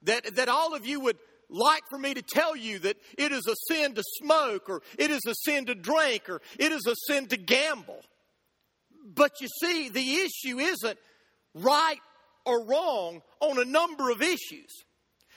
that, 0.04 0.36
that 0.36 0.50
all 0.50 0.76
of 0.76 0.86
you 0.86 1.00
would 1.00 1.18
like 1.50 1.84
for 1.90 1.98
me 1.98 2.14
to 2.14 2.22
tell 2.22 2.56
you 2.56 2.80
that 2.80 2.98
it 3.18 3.32
is 3.32 3.48
a 3.48 3.56
sin 3.74 3.94
to 3.94 4.04
smoke 4.22 4.70
or 4.70 4.82
it 4.98 5.12
is 5.12 5.22
a 5.28 5.34
sin 5.44 5.66
to 5.66 5.76
drink 5.76 6.30
or 6.30 6.42
it 6.60 6.72
is 6.72 6.86
a 6.88 6.96
sin 7.08 7.28
to 7.28 7.38
gamble. 7.38 8.02
But 9.14 9.40
you 9.42 9.48
see, 9.62 9.90
the 9.90 10.16
issue 10.16 10.60
isn't 10.60 10.98
right 11.54 12.00
or 12.46 12.66
wrong 12.66 13.22
on 13.40 13.60
a 13.60 13.66
number 13.66 14.10
of 14.10 14.22
issues. 14.22 14.84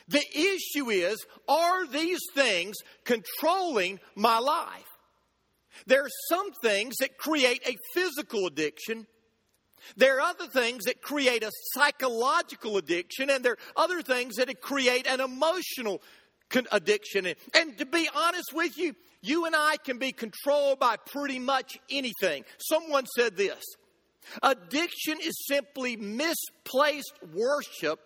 The 0.09 0.25
issue 0.35 0.91
is 0.91 1.25
are 1.47 1.87
these 1.87 2.21
things 2.35 2.77
controlling 3.05 4.01
my 4.15 4.39
life? 4.39 4.85
There 5.87 6.03
are 6.03 6.11
some 6.29 6.51
things 6.63 6.97
that 7.01 7.19
create 7.19 7.63
a 7.67 7.77
physical 7.95 8.47
addiction, 8.47 9.07
There 9.97 10.17
are 10.17 10.21
other 10.21 10.47
things 10.47 10.85
that 10.85 11.03
create 11.03 11.43
a 11.43 11.51
psychological 11.73 12.77
addiction, 12.77 13.31
and 13.31 13.45
there 13.45 13.53
are 13.53 13.85
other 13.85 14.03
things 14.03 14.37
that 14.37 14.61
create 14.61 15.07
an 15.07 15.21
emotional 15.21 16.03
addiction. 16.73 17.27
And 17.55 17.79
to 17.79 17.87
be 17.87 18.09
honest 18.15 18.53
with 18.55 18.77
you, 18.79 18.95
you 19.21 19.45
and 19.47 19.55
I 19.55 19.77
can 19.83 19.99
be 19.99 20.13
controlled 20.13 20.79
by 20.79 20.97
pretty 20.97 21.39
much 21.39 21.79
anything. 21.91 22.45
Someone 22.59 23.07
said 23.07 23.37
this 23.37 23.65
addiction 24.43 25.19
is 25.23 25.47
simply 25.47 25.97
misplaced 25.97 27.15
worship, 27.35 28.01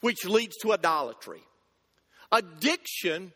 which 0.00 0.24
leads 0.24 0.56
to 0.58 0.72
idolatry. 0.72 1.42
Addiction 2.32 3.32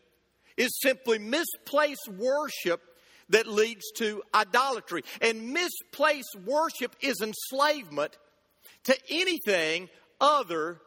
is 0.57 0.69
simply 0.81 1.17
misplaced 1.17 2.07
worship 2.17 2.81
that 3.29 3.47
leads 3.47 3.89
to 3.97 4.21
idolatry. 4.33 5.03
And 5.21 5.53
misplaced 5.53 6.35
worship 6.45 6.95
is 7.01 7.21
enslavement 7.21 8.17
to 8.83 8.97
anything 9.09 9.89
other 10.19 10.79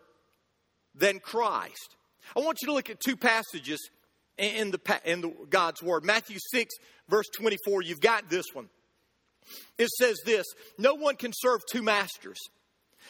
than 0.95 1.19
Christ. 1.19 1.97
I 2.37 2.41
want 2.41 2.59
you 2.63 2.69
to 2.69 2.75
look 2.75 2.91
at 2.91 3.01
two 3.01 3.17
passages 3.17 3.91
in 4.39 4.71
the, 4.71 5.01
in 5.05 5.21
the 5.21 5.33
God's 5.51 5.83
Word. 5.83 6.05
Matthew 6.05 6.39
6, 6.53 6.75
verse 7.09 7.27
24, 7.37 7.83
you've 7.83 8.01
got 8.01 8.29
this 8.31 8.47
one. 8.53 8.69
It 9.79 9.89
says 9.89 10.17
this 10.25 10.47
No 10.79 10.95
one 10.95 11.17
can 11.17 11.33
serve 11.35 11.61
two 11.71 11.83
masters. 11.83 12.39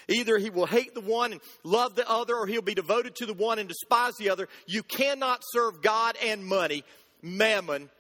Either 0.09 0.38
he 0.38 0.50
will 0.50 0.66
hate 0.66 0.94
the 0.94 1.00
one 1.00 1.33
and 1.33 1.40
love 1.62 1.94
the 1.94 2.09
other, 2.09 2.37
or 2.37 2.46
he'll 2.46 2.62
be 2.62 2.74
devoted 2.74 3.14
to 3.16 3.26
the 3.26 3.35
one 3.35 3.59
and 3.59 3.68
despise 3.68 4.14
the 4.18 4.30
other. 4.30 4.48
You 4.66 4.83
cannot 4.83 5.40
serve 5.52 5.83
God 5.83 6.16
and 6.22 6.44
money, 6.44 6.85
mammon, 7.22 7.90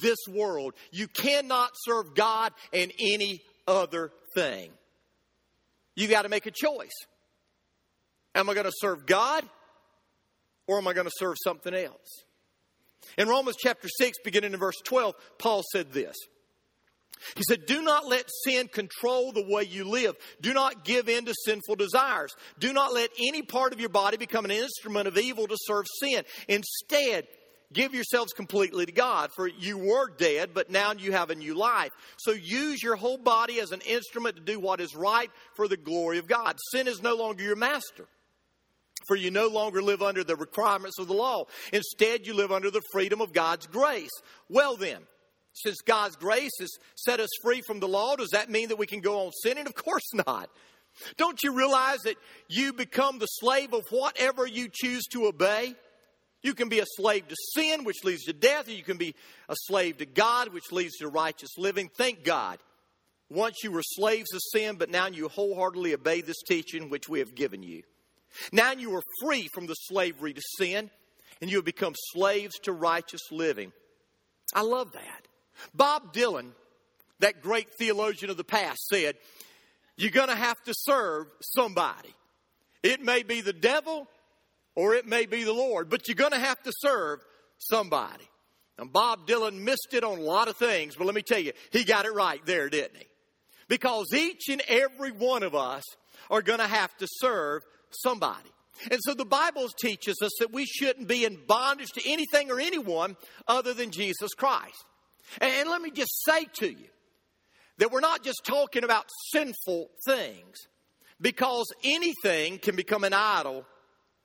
this 0.00 0.18
world. 0.28 0.74
You 0.90 1.08
cannot 1.08 1.70
serve 1.74 2.14
God 2.14 2.52
and 2.72 2.92
any 2.98 3.42
other 3.66 4.10
thing. 4.34 4.70
You 5.94 6.08
got 6.08 6.22
to 6.22 6.28
make 6.28 6.46
a 6.46 6.50
choice. 6.50 6.94
Am 8.34 8.48
I 8.48 8.54
going 8.54 8.66
to 8.66 8.72
serve 8.76 9.06
God 9.06 9.44
or 10.66 10.78
am 10.78 10.86
I 10.86 10.92
going 10.92 11.06
to 11.06 11.12
serve 11.16 11.36
something 11.42 11.74
else? 11.74 12.24
In 13.16 13.26
Romans 13.26 13.56
chapter 13.58 13.88
6, 13.88 14.18
beginning 14.24 14.52
in 14.52 14.58
verse 14.60 14.76
12, 14.84 15.14
Paul 15.38 15.62
said 15.72 15.92
this. 15.92 16.16
He 17.36 17.42
said, 17.46 17.66
Do 17.66 17.82
not 17.82 18.06
let 18.06 18.28
sin 18.44 18.68
control 18.68 19.32
the 19.32 19.46
way 19.46 19.64
you 19.64 19.84
live. 19.84 20.16
Do 20.40 20.52
not 20.52 20.84
give 20.84 21.08
in 21.08 21.24
to 21.24 21.34
sinful 21.44 21.76
desires. 21.76 22.34
Do 22.58 22.72
not 22.72 22.92
let 22.92 23.10
any 23.18 23.42
part 23.42 23.72
of 23.72 23.80
your 23.80 23.88
body 23.88 24.16
become 24.16 24.44
an 24.44 24.50
instrument 24.50 25.08
of 25.08 25.18
evil 25.18 25.46
to 25.46 25.56
serve 25.58 25.86
sin. 26.00 26.24
Instead, 26.48 27.26
give 27.72 27.94
yourselves 27.94 28.32
completely 28.32 28.86
to 28.86 28.92
God, 28.92 29.30
for 29.34 29.46
you 29.46 29.78
were 29.78 30.10
dead, 30.16 30.50
but 30.54 30.70
now 30.70 30.92
you 30.92 31.12
have 31.12 31.30
a 31.30 31.34
new 31.34 31.54
life. 31.54 31.92
So 32.18 32.32
use 32.32 32.82
your 32.82 32.96
whole 32.96 33.18
body 33.18 33.60
as 33.60 33.72
an 33.72 33.80
instrument 33.82 34.36
to 34.36 34.42
do 34.42 34.58
what 34.58 34.80
is 34.80 34.94
right 34.94 35.30
for 35.54 35.68
the 35.68 35.76
glory 35.76 36.18
of 36.18 36.26
God. 36.26 36.56
Sin 36.72 36.88
is 36.88 37.02
no 37.02 37.16
longer 37.16 37.42
your 37.42 37.56
master. 37.56 38.06
For 39.06 39.16
you 39.16 39.30
no 39.30 39.46
longer 39.48 39.80
live 39.80 40.02
under 40.02 40.24
the 40.24 40.36
requirements 40.36 40.98
of 40.98 41.06
the 41.06 41.14
law. 41.14 41.44
Instead, 41.72 42.26
you 42.26 42.34
live 42.34 42.50
under 42.52 42.70
the 42.70 42.82
freedom 42.92 43.20
of 43.20 43.32
God's 43.32 43.66
grace. 43.66 44.10
Well, 44.48 44.76
then, 44.76 44.98
since 45.62 45.80
God's 45.80 46.16
grace 46.16 46.52
has 46.60 46.70
set 46.96 47.20
us 47.20 47.30
free 47.42 47.60
from 47.60 47.80
the 47.80 47.88
law, 47.88 48.16
does 48.16 48.30
that 48.30 48.50
mean 48.50 48.68
that 48.68 48.78
we 48.78 48.86
can 48.86 49.00
go 49.00 49.26
on 49.26 49.32
sinning? 49.42 49.66
Of 49.66 49.74
course 49.74 50.14
not. 50.14 50.50
Don't 51.16 51.42
you 51.42 51.52
realize 51.52 52.00
that 52.00 52.16
you 52.48 52.72
become 52.72 53.18
the 53.18 53.26
slave 53.26 53.72
of 53.72 53.84
whatever 53.90 54.46
you 54.46 54.68
choose 54.72 55.04
to 55.12 55.26
obey? 55.26 55.74
You 56.42 56.54
can 56.54 56.68
be 56.68 56.80
a 56.80 56.86
slave 56.86 57.26
to 57.28 57.36
sin, 57.54 57.84
which 57.84 58.04
leads 58.04 58.24
to 58.24 58.32
death, 58.32 58.68
or 58.68 58.72
you 58.72 58.84
can 58.84 58.96
be 58.96 59.14
a 59.48 59.54
slave 59.66 59.98
to 59.98 60.06
God, 60.06 60.52
which 60.52 60.70
leads 60.70 60.96
to 60.98 61.08
righteous 61.08 61.50
living. 61.58 61.90
Thank 61.96 62.24
God. 62.24 62.58
Once 63.30 63.56
you 63.62 63.70
were 63.72 63.82
slaves 63.82 64.32
of 64.32 64.40
sin, 64.52 64.76
but 64.76 64.90
now 64.90 65.06
you 65.06 65.28
wholeheartedly 65.28 65.92
obey 65.92 66.20
this 66.20 66.40
teaching 66.48 66.88
which 66.88 67.08
we 67.08 67.18
have 67.18 67.34
given 67.34 67.62
you. 67.62 67.82
Now 68.52 68.72
you 68.72 68.94
are 68.94 69.02
free 69.22 69.48
from 69.52 69.66
the 69.66 69.74
slavery 69.74 70.32
to 70.32 70.40
sin, 70.58 70.90
and 71.40 71.50
you 71.50 71.58
have 71.58 71.64
become 71.64 71.94
slaves 72.12 72.58
to 72.60 72.72
righteous 72.72 73.20
living. 73.30 73.72
I 74.54 74.62
love 74.62 74.92
that. 74.92 75.27
Bob 75.74 76.12
Dylan, 76.12 76.50
that 77.20 77.42
great 77.42 77.68
theologian 77.78 78.30
of 78.30 78.36
the 78.36 78.44
past, 78.44 78.86
said, 78.88 79.16
You're 79.96 80.10
going 80.10 80.28
to 80.28 80.34
have 80.34 80.60
to 80.64 80.74
serve 80.74 81.26
somebody. 81.40 82.14
It 82.82 83.00
may 83.00 83.22
be 83.22 83.40
the 83.40 83.52
devil 83.52 84.08
or 84.76 84.94
it 84.94 85.06
may 85.06 85.26
be 85.26 85.42
the 85.42 85.52
Lord, 85.52 85.90
but 85.90 86.06
you're 86.06 86.14
going 86.14 86.32
to 86.32 86.38
have 86.38 86.62
to 86.62 86.72
serve 86.78 87.20
somebody. 87.58 88.28
And 88.78 88.92
Bob 88.92 89.26
Dylan 89.26 89.60
missed 89.60 89.88
it 89.92 90.04
on 90.04 90.18
a 90.18 90.22
lot 90.22 90.46
of 90.46 90.56
things, 90.56 90.94
but 90.94 91.04
let 91.04 91.16
me 91.16 91.22
tell 91.22 91.40
you, 91.40 91.52
he 91.72 91.82
got 91.82 92.04
it 92.04 92.14
right 92.14 92.40
there, 92.46 92.68
didn't 92.68 92.96
he? 92.96 93.06
Because 93.66 94.14
each 94.14 94.48
and 94.48 94.62
every 94.68 95.10
one 95.10 95.42
of 95.42 95.54
us 95.54 95.82
are 96.30 96.42
going 96.42 96.60
to 96.60 96.66
have 96.66 96.96
to 96.98 97.08
serve 97.10 97.62
somebody. 97.90 98.50
And 98.90 99.00
so 99.02 99.14
the 99.14 99.24
Bible 99.24 99.68
teaches 99.80 100.16
us 100.22 100.30
that 100.38 100.52
we 100.52 100.64
shouldn't 100.64 101.08
be 101.08 101.24
in 101.24 101.38
bondage 101.46 101.90
to 101.94 102.08
anything 102.08 102.50
or 102.50 102.60
anyone 102.60 103.16
other 103.48 103.74
than 103.74 103.90
Jesus 103.90 104.32
Christ. 104.34 104.84
And 105.40 105.68
let 105.68 105.82
me 105.82 105.90
just 105.90 106.24
say 106.24 106.46
to 106.60 106.70
you 106.70 106.88
that 107.78 107.90
we're 107.90 108.00
not 108.00 108.22
just 108.22 108.42
talking 108.44 108.84
about 108.84 109.06
sinful 109.32 109.90
things, 110.06 110.56
because 111.20 111.66
anything 111.84 112.58
can 112.58 112.76
become 112.76 113.04
an 113.04 113.12
idol 113.12 113.64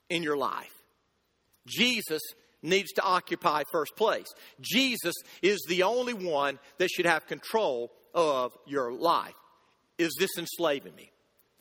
in 0.08 0.22
your 0.22 0.36
life. 0.36 0.72
Jesus 1.66 2.20
needs 2.62 2.92
to 2.92 3.02
occupy 3.02 3.62
first 3.70 3.96
place. 3.96 4.32
Jesus 4.60 5.14
is 5.42 5.64
the 5.68 5.82
only 5.82 6.14
one 6.14 6.58
that 6.78 6.90
should 6.90 7.06
have 7.06 7.26
control 7.26 7.92
of 8.14 8.52
your 8.66 8.92
life. 8.92 9.34
Is 9.98 10.14
this 10.18 10.36
enslaving 10.38 10.94
me? 10.94 11.10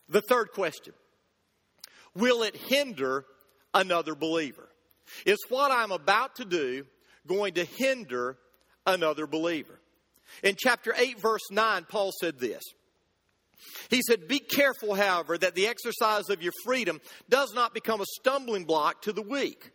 The 0.09 0.21
third 0.21 0.51
question 0.51 0.93
Will 2.15 2.43
it 2.43 2.55
hinder 2.55 3.25
another 3.73 4.15
believer? 4.15 4.69
Is 5.25 5.39
what 5.49 5.71
I'm 5.71 5.91
about 5.91 6.35
to 6.35 6.45
do 6.45 6.85
going 7.27 7.55
to 7.55 7.65
hinder 7.65 8.37
another 8.85 9.27
believer? 9.27 9.79
In 10.41 10.55
chapter 10.57 10.93
8, 10.95 11.19
verse 11.19 11.51
9, 11.51 11.85
Paul 11.89 12.11
said 12.19 12.39
this. 12.39 12.63
He 13.89 14.01
said, 14.01 14.27
Be 14.27 14.39
careful, 14.39 14.95
however, 14.95 15.37
that 15.37 15.55
the 15.55 15.67
exercise 15.67 16.29
of 16.29 16.41
your 16.41 16.53
freedom 16.63 16.99
does 17.29 17.53
not 17.53 17.73
become 17.73 18.01
a 18.01 18.05
stumbling 18.19 18.65
block 18.65 19.01
to 19.03 19.13
the 19.13 19.21
weak. 19.21 19.71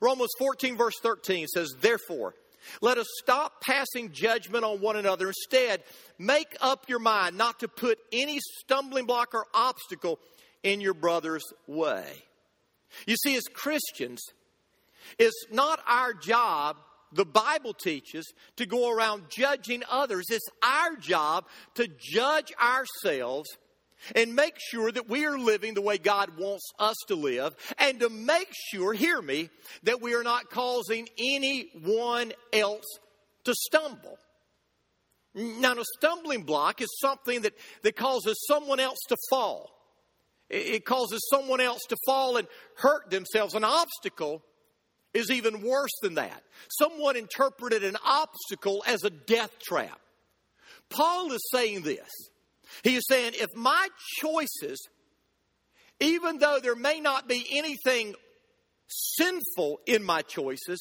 Romans 0.00 0.30
14, 0.38 0.76
verse 0.76 0.96
13 1.02 1.46
says, 1.46 1.72
Therefore, 1.80 2.34
let 2.82 2.98
us 2.98 3.06
stop 3.22 3.62
passing 3.62 4.12
judgment 4.12 4.64
on 4.64 4.80
one 4.80 4.96
another. 4.96 5.28
Instead, 5.28 5.82
make 6.18 6.56
up 6.60 6.88
your 6.88 6.98
mind 6.98 7.38
not 7.38 7.60
to 7.60 7.68
put 7.68 7.98
any 8.12 8.40
stumbling 8.40 9.06
block 9.06 9.34
or 9.34 9.46
obstacle 9.54 10.18
in 10.62 10.80
your 10.80 10.94
brother's 10.94 11.44
way. 11.66 12.06
You 13.06 13.16
see, 13.16 13.36
as 13.36 13.44
Christians, 13.52 14.20
it's 15.18 15.46
not 15.50 15.80
our 15.86 16.12
job, 16.12 16.76
the 17.12 17.24
Bible 17.24 17.74
teaches, 17.74 18.32
to 18.56 18.66
go 18.66 18.90
around 18.90 19.24
judging 19.30 19.82
others. 19.90 20.26
It's 20.30 20.48
our 20.62 20.96
job 20.96 21.46
to 21.74 21.88
judge 21.98 22.52
ourselves 22.62 23.48
and 24.14 24.36
make 24.36 24.54
sure 24.58 24.92
that 24.92 25.08
we 25.08 25.26
are 25.26 25.38
living 25.38 25.74
the 25.74 25.82
way 25.82 25.98
God 25.98 26.38
wants 26.38 26.70
us 26.78 26.96
to 27.08 27.16
live, 27.16 27.56
and 27.78 27.98
to 28.00 28.08
make 28.08 28.48
sure, 28.70 28.92
hear 28.92 29.20
me, 29.20 29.50
that 29.82 30.00
we 30.00 30.14
are 30.14 30.22
not 30.22 30.50
causing 30.50 31.08
anyone 31.18 32.32
else 32.52 32.84
to 33.44 33.54
stumble. 33.54 34.18
Now, 35.34 35.72
a 35.72 35.84
stumbling 35.96 36.44
block 36.44 36.80
is 36.80 36.88
something 37.00 37.42
that, 37.42 37.54
that 37.82 37.96
causes 37.96 38.36
someone 38.46 38.80
else 38.80 38.98
to 39.08 39.16
fall. 39.30 39.70
It 40.50 40.84
causes 40.84 41.20
someone 41.28 41.60
else 41.60 41.82
to 41.88 41.96
fall 42.06 42.36
and 42.38 42.48
hurt 42.76 43.10
themselves. 43.10 43.54
An 43.54 43.64
obstacle 43.64 44.42
is 45.14 45.30
even 45.30 45.62
worse 45.62 45.92
than 46.02 46.14
that. 46.14 46.42
Someone 46.78 47.16
interpreted 47.16 47.84
an 47.84 47.96
obstacle 48.04 48.82
as 48.86 49.04
a 49.04 49.10
death 49.10 49.58
trap. 49.60 50.00
Paul 50.90 51.32
is 51.32 51.48
saying 51.52 51.82
this. 51.82 52.08
He 52.82 52.96
is 52.96 53.04
saying, 53.08 53.32
if 53.34 53.48
my 53.54 53.88
choices, 54.20 54.88
even 56.00 56.38
though 56.38 56.58
there 56.62 56.76
may 56.76 57.00
not 57.00 57.28
be 57.28 57.46
anything 57.52 58.14
sinful 58.88 59.80
in 59.86 60.02
my 60.02 60.22
choices, 60.22 60.78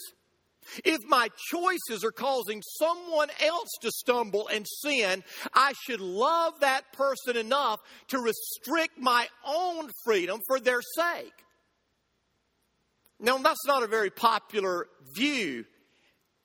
if 0.84 1.00
my 1.08 1.30
choices 1.50 2.04
are 2.04 2.12
causing 2.12 2.62
someone 2.62 3.30
else 3.42 3.70
to 3.82 3.92
stumble 3.92 4.50
and 4.50 4.66
sin, 4.68 5.24
I 5.54 5.74
should 5.86 6.02
love 6.02 6.60
that 6.60 6.92
person 6.94 7.38
enough 7.38 7.80
to 8.10 8.20
restrict 8.20 8.98
my 9.00 9.28
own 9.46 9.90
freedom 10.04 10.42
for 10.46 10.60
their 10.60 10.82
sake. 10.82 11.34
Now, 13.20 13.38
that's 13.38 13.66
not 13.66 13.84
a 13.84 13.88
very 13.88 14.10
popular 14.10 14.88
view 15.16 15.66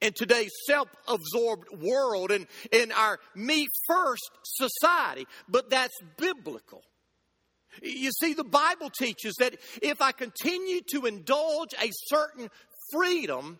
in 0.00 0.12
today's 0.14 0.52
self 0.66 0.88
absorbed 1.06 1.68
world 1.80 2.30
and 2.30 2.46
in 2.70 2.92
our 2.92 3.18
me 3.34 3.68
first 3.86 4.30
society, 4.44 5.26
but 5.48 5.70
that's 5.70 5.96
biblical. 6.16 6.82
You 7.82 8.10
see, 8.20 8.34
the 8.34 8.44
Bible 8.44 8.90
teaches 8.90 9.34
that 9.38 9.56
if 9.80 10.02
I 10.02 10.12
continue 10.12 10.80
to 10.92 11.06
indulge 11.06 11.70
a 11.80 11.88
certain 12.08 12.50
freedom, 12.92 13.58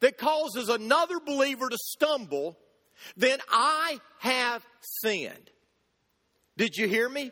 that 0.00 0.18
causes 0.18 0.68
another 0.68 1.20
believer 1.20 1.68
to 1.68 1.78
stumble, 1.78 2.58
then 3.16 3.38
I 3.50 4.00
have 4.18 4.64
sinned. 4.80 5.50
Did 6.56 6.76
you 6.76 6.88
hear 6.88 7.08
me? 7.08 7.30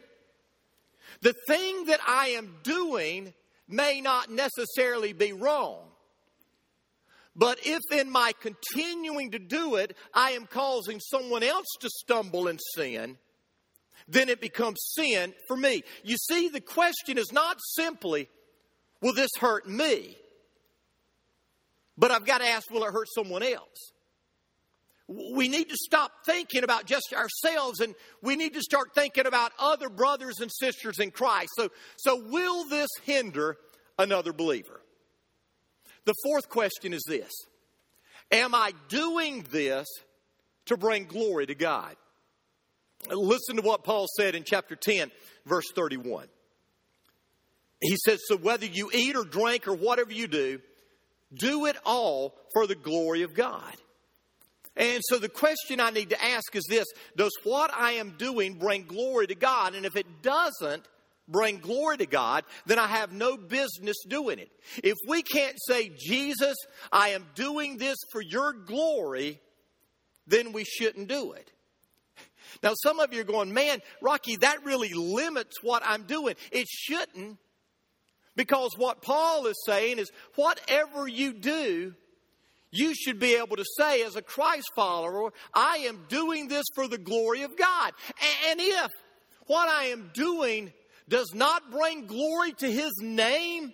The 1.22 1.34
thing 1.46 1.86
that 1.86 2.00
I 2.06 2.28
am 2.28 2.56
doing 2.62 3.34
may 3.68 4.00
not 4.00 4.30
necessarily 4.30 5.12
be 5.12 5.32
wrong. 5.32 5.80
But 7.36 7.60
if 7.64 7.80
in 7.92 8.10
my 8.10 8.32
continuing 8.40 9.30
to 9.30 9.38
do 9.38 9.76
it, 9.76 9.96
I 10.12 10.32
am 10.32 10.46
causing 10.46 10.98
someone 10.98 11.44
else 11.44 11.66
to 11.80 11.88
stumble 11.88 12.48
and 12.48 12.58
sin, 12.74 13.16
then 14.08 14.28
it 14.28 14.40
becomes 14.40 14.78
sin 14.96 15.34
for 15.46 15.56
me. 15.56 15.82
You 16.02 16.16
see, 16.16 16.48
the 16.48 16.60
question 16.60 17.18
is 17.18 17.30
not 17.32 17.58
simply, 17.76 18.28
will 19.00 19.14
this 19.14 19.30
hurt 19.38 19.68
me? 19.68 20.16
But 21.96 22.10
I've 22.10 22.26
got 22.26 22.38
to 22.38 22.46
ask, 22.46 22.70
will 22.70 22.84
it 22.84 22.92
hurt 22.92 23.08
someone 23.14 23.42
else? 23.42 23.92
We 25.08 25.48
need 25.48 25.70
to 25.70 25.76
stop 25.76 26.12
thinking 26.26 26.64
about 26.64 26.84
just 26.84 27.14
ourselves 27.14 27.80
and 27.80 27.94
we 28.22 28.36
need 28.36 28.54
to 28.54 28.60
start 28.60 28.94
thinking 28.94 29.26
about 29.26 29.52
other 29.58 29.88
brothers 29.88 30.40
and 30.40 30.52
sisters 30.52 30.98
in 30.98 31.10
Christ. 31.10 31.50
So, 31.56 31.70
so 31.96 32.22
will 32.28 32.68
this 32.68 32.90
hinder 33.04 33.56
another 33.98 34.34
believer? 34.34 34.82
The 36.04 36.14
fourth 36.22 36.50
question 36.50 36.92
is 36.92 37.02
this 37.08 37.32
Am 38.30 38.54
I 38.54 38.72
doing 38.88 39.46
this 39.50 39.86
to 40.66 40.76
bring 40.76 41.04
glory 41.04 41.46
to 41.46 41.54
God? 41.54 41.96
Listen 43.10 43.56
to 43.56 43.62
what 43.62 43.84
Paul 43.84 44.06
said 44.16 44.34
in 44.34 44.44
chapter 44.44 44.76
10, 44.76 45.10
verse 45.46 45.70
31. 45.74 46.26
He 47.80 47.96
says, 48.04 48.20
So 48.26 48.36
whether 48.36 48.66
you 48.66 48.90
eat 48.92 49.16
or 49.16 49.24
drink 49.24 49.68
or 49.68 49.74
whatever 49.74 50.12
you 50.12 50.26
do, 50.26 50.60
do 51.32 51.66
it 51.66 51.76
all 51.84 52.34
for 52.52 52.66
the 52.66 52.74
glory 52.74 53.22
of 53.22 53.34
God. 53.34 53.74
And 54.78 55.02
so 55.08 55.18
the 55.18 55.28
question 55.28 55.80
I 55.80 55.90
need 55.90 56.10
to 56.10 56.24
ask 56.24 56.54
is 56.54 56.64
this 56.68 56.86
Does 57.16 57.32
what 57.42 57.70
I 57.74 57.92
am 57.92 58.14
doing 58.16 58.54
bring 58.54 58.84
glory 58.84 59.26
to 59.26 59.34
God? 59.34 59.74
And 59.74 59.84
if 59.84 59.96
it 59.96 60.22
doesn't 60.22 60.86
bring 61.26 61.58
glory 61.58 61.98
to 61.98 62.06
God, 62.06 62.44
then 62.64 62.78
I 62.78 62.86
have 62.86 63.12
no 63.12 63.36
business 63.36 63.96
doing 64.06 64.38
it. 64.38 64.50
If 64.82 64.96
we 65.06 65.22
can't 65.22 65.56
say, 65.66 65.90
Jesus, 65.98 66.56
I 66.90 67.10
am 67.10 67.26
doing 67.34 67.76
this 67.76 67.96
for 68.12 68.22
your 68.22 68.52
glory, 68.52 69.40
then 70.26 70.52
we 70.52 70.64
shouldn't 70.64 71.08
do 71.08 71.32
it. 71.32 71.50
Now, 72.62 72.72
some 72.82 72.98
of 72.98 73.12
you 73.12 73.20
are 73.20 73.24
going, 73.24 73.52
man, 73.52 73.80
Rocky, 74.00 74.36
that 74.36 74.64
really 74.64 74.94
limits 74.94 75.62
what 75.62 75.82
I'm 75.84 76.04
doing. 76.04 76.34
It 76.50 76.66
shouldn't, 76.66 77.36
because 78.36 78.70
what 78.76 79.02
Paul 79.02 79.46
is 79.46 79.62
saying 79.66 79.98
is 79.98 80.10
whatever 80.34 81.06
you 81.06 81.34
do, 81.34 81.94
you 82.70 82.94
should 82.94 83.18
be 83.18 83.34
able 83.36 83.56
to 83.56 83.64
say, 83.76 84.02
as 84.02 84.16
a 84.16 84.22
Christ 84.22 84.70
follower, 84.74 85.32
I 85.54 85.78
am 85.88 86.04
doing 86.08 86.48
this 86.48 86.66
for 86.74 86.86
the 86.86 86.98
glory 86.98 87.42
of 87.42 87.56
God. 87.56 87.92
And 88.48 88.60
if 88.60 88.90
what 89.46 89.68
I 89.68 89.84
am 89.86 90.10
doing 90.12 90.72
does 91.08 91.32
not 91.34 91.70
bring 91.70 92.06
glory 92.06 92.52
to 92.58 92.70
his 92.70 92.92
name, 93.00 93.72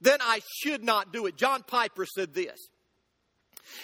then 0.00 0.18
I 0.20 0.40
should 0.60 0.82
not 0.82 1.12
do 1.12 1.26
it. 1.26 1.36
John 1.36 1.62
Piper 1.62 2.04
said 2.04 2.34
this 2.34 2.58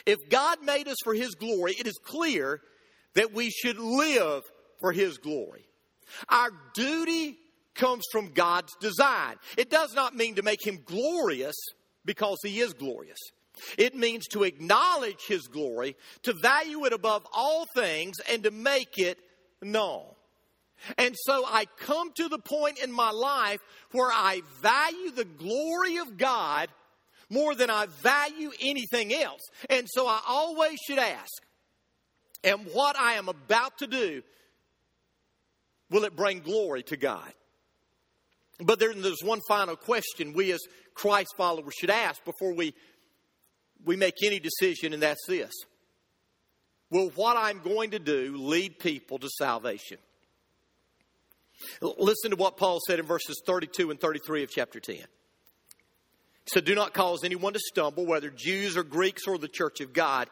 If 0.05 0.19
God 0.29 0.63
made 0.63 0.89
us 0.89 0.97
for 1.05 1.15
his 1.15 1.35
glory, 1.37 1.75
it 1.79 1.87
is 1.87 1.99
clear 2.05 2.61
that 3.15 3.33
we 3.33 3.51
should 3.51 3.79
live 3.79 4.43
for 4.81 4.93
his 4.93 5.19
glory. 5.19 5.65
Our 6.29 6.51
duty 6.75 7.37
comes 7.75 8.05
from 8.11 8.33
God's 8.33 8.75
design. 8.81 9.37
It 9.57 9.71
does 9.71 9.95
not 9.95 10.17
mean 10.17 10.35
to 10.35 10.43
make 10.43 10.67
him 10.67 10.81
glorious 10.85 11.57
because 12.05 12.39
he 12.43 12.61
is 12.61 12.73
glorious. 12.73 13.19
It 13.77 13.95
means 13.95 14.27
to 14.29 14.45
acknowledge 14.45 15.27
His 15.27 15.47
glory, 15.49 15.97
to 16.23 16.33
value 16.33 16.85
it 16.85 16.93
above 16.93 17.27
all 17.33 17.67
things, 17.75 18.17
and 18.31 18.43
to 18.45 18.51
make 18.51 18.99
it 18.99 19.19
known. 19.63 20.05
And 20.97 21.15
so 21.19 21.45
I 21.45 21.67
come 21.79 22.13
to 22.17 22.29
the 22.29 22.39
point 22.39 22.79
in 22.79 22.93
my 22.93 23.11
life 23.11 23.61
where 23.93 24.13
I 24.13 24.43
value 24.63 25.11
the 25.11 25.25
glory 25.25 25.97
of 25.97 26.17
God 26.17 26.69
more 27.31 27.55
than 27.55 27.69
I 27.69 27.87
value 28.01 28.53
anything 28.61 29.13
else. 29.13 29.43
And 29.69 29.87
so 29.91 30.07
I 30.07 30.21
always 30.27 30.79
should 30.87 30.99
ask, 30.99 31.33
and 32.45 32.61
what 32.73 32.99
I 32.99 33.15
am 33.15 33.29
about 33.29 33.79
to 33.79 33.87
do, 33.87 34.23
will 35.91 36.05
it 36.05 36.15
bring 36.15 36.41
glory 36.41 36.85
to 36.85 36.97
God? 36.97 37.33
But 38.61 38.79
there's 38.79 39.23
one 39.23 39.41
final 39.49 39.77
question 39.77 40.33
we 40.33 40.53
as 40.53 40.61
Christ 40.95 41.35
followers 41.37 41.75
should 41.79 41.91
ask 41.91 42.25
before 42.25 42.55
we 42.55 42.75
we 43.85 43.97
make 43.97 44.15
any 44.25 44.41
decision, 44.41 44.93
and 44.93 45.03
that's 45.03 45.27
this 45.27 45.53
Will 46.91 47.11
what 47.11 47.37
I'm 47.37 47.61
going 47.61 47.91
to 47.91 47.99
do 47.99 48.37
lead 48.37 48.79
people 48.79 49.19
to 49.19 49.29
salvation? 49.39 49.99
Listen 51.81 52.31
to 52.31 52.37
what 52.37 52.57
Paul 52.57 52.79
said 52.87 53.01
in 53.01 53.07
verses 53.07 53.43
32 53.45 53.91
and 53.91 54.01
33 54.01 54.45
of 54.45 54.51
chapter 54.51 54.79
10. 54.81 54.99
So 56.47 56.61
Do 56.61 56.75
not 56.75 56.95
cause 56.95 57.25
anyone 57.25 57.53
to 57.53 57.59
stumble, 57.59 58.07
whether 58.07 58.31
Jews 58.31 58.77
or 58.77 58.85
Greeks 58.85 59.27
or 59.27 59.39
the 59.39 59.49
church 59.49 59.81
of 59.81 59.93
God, 59.93 60.31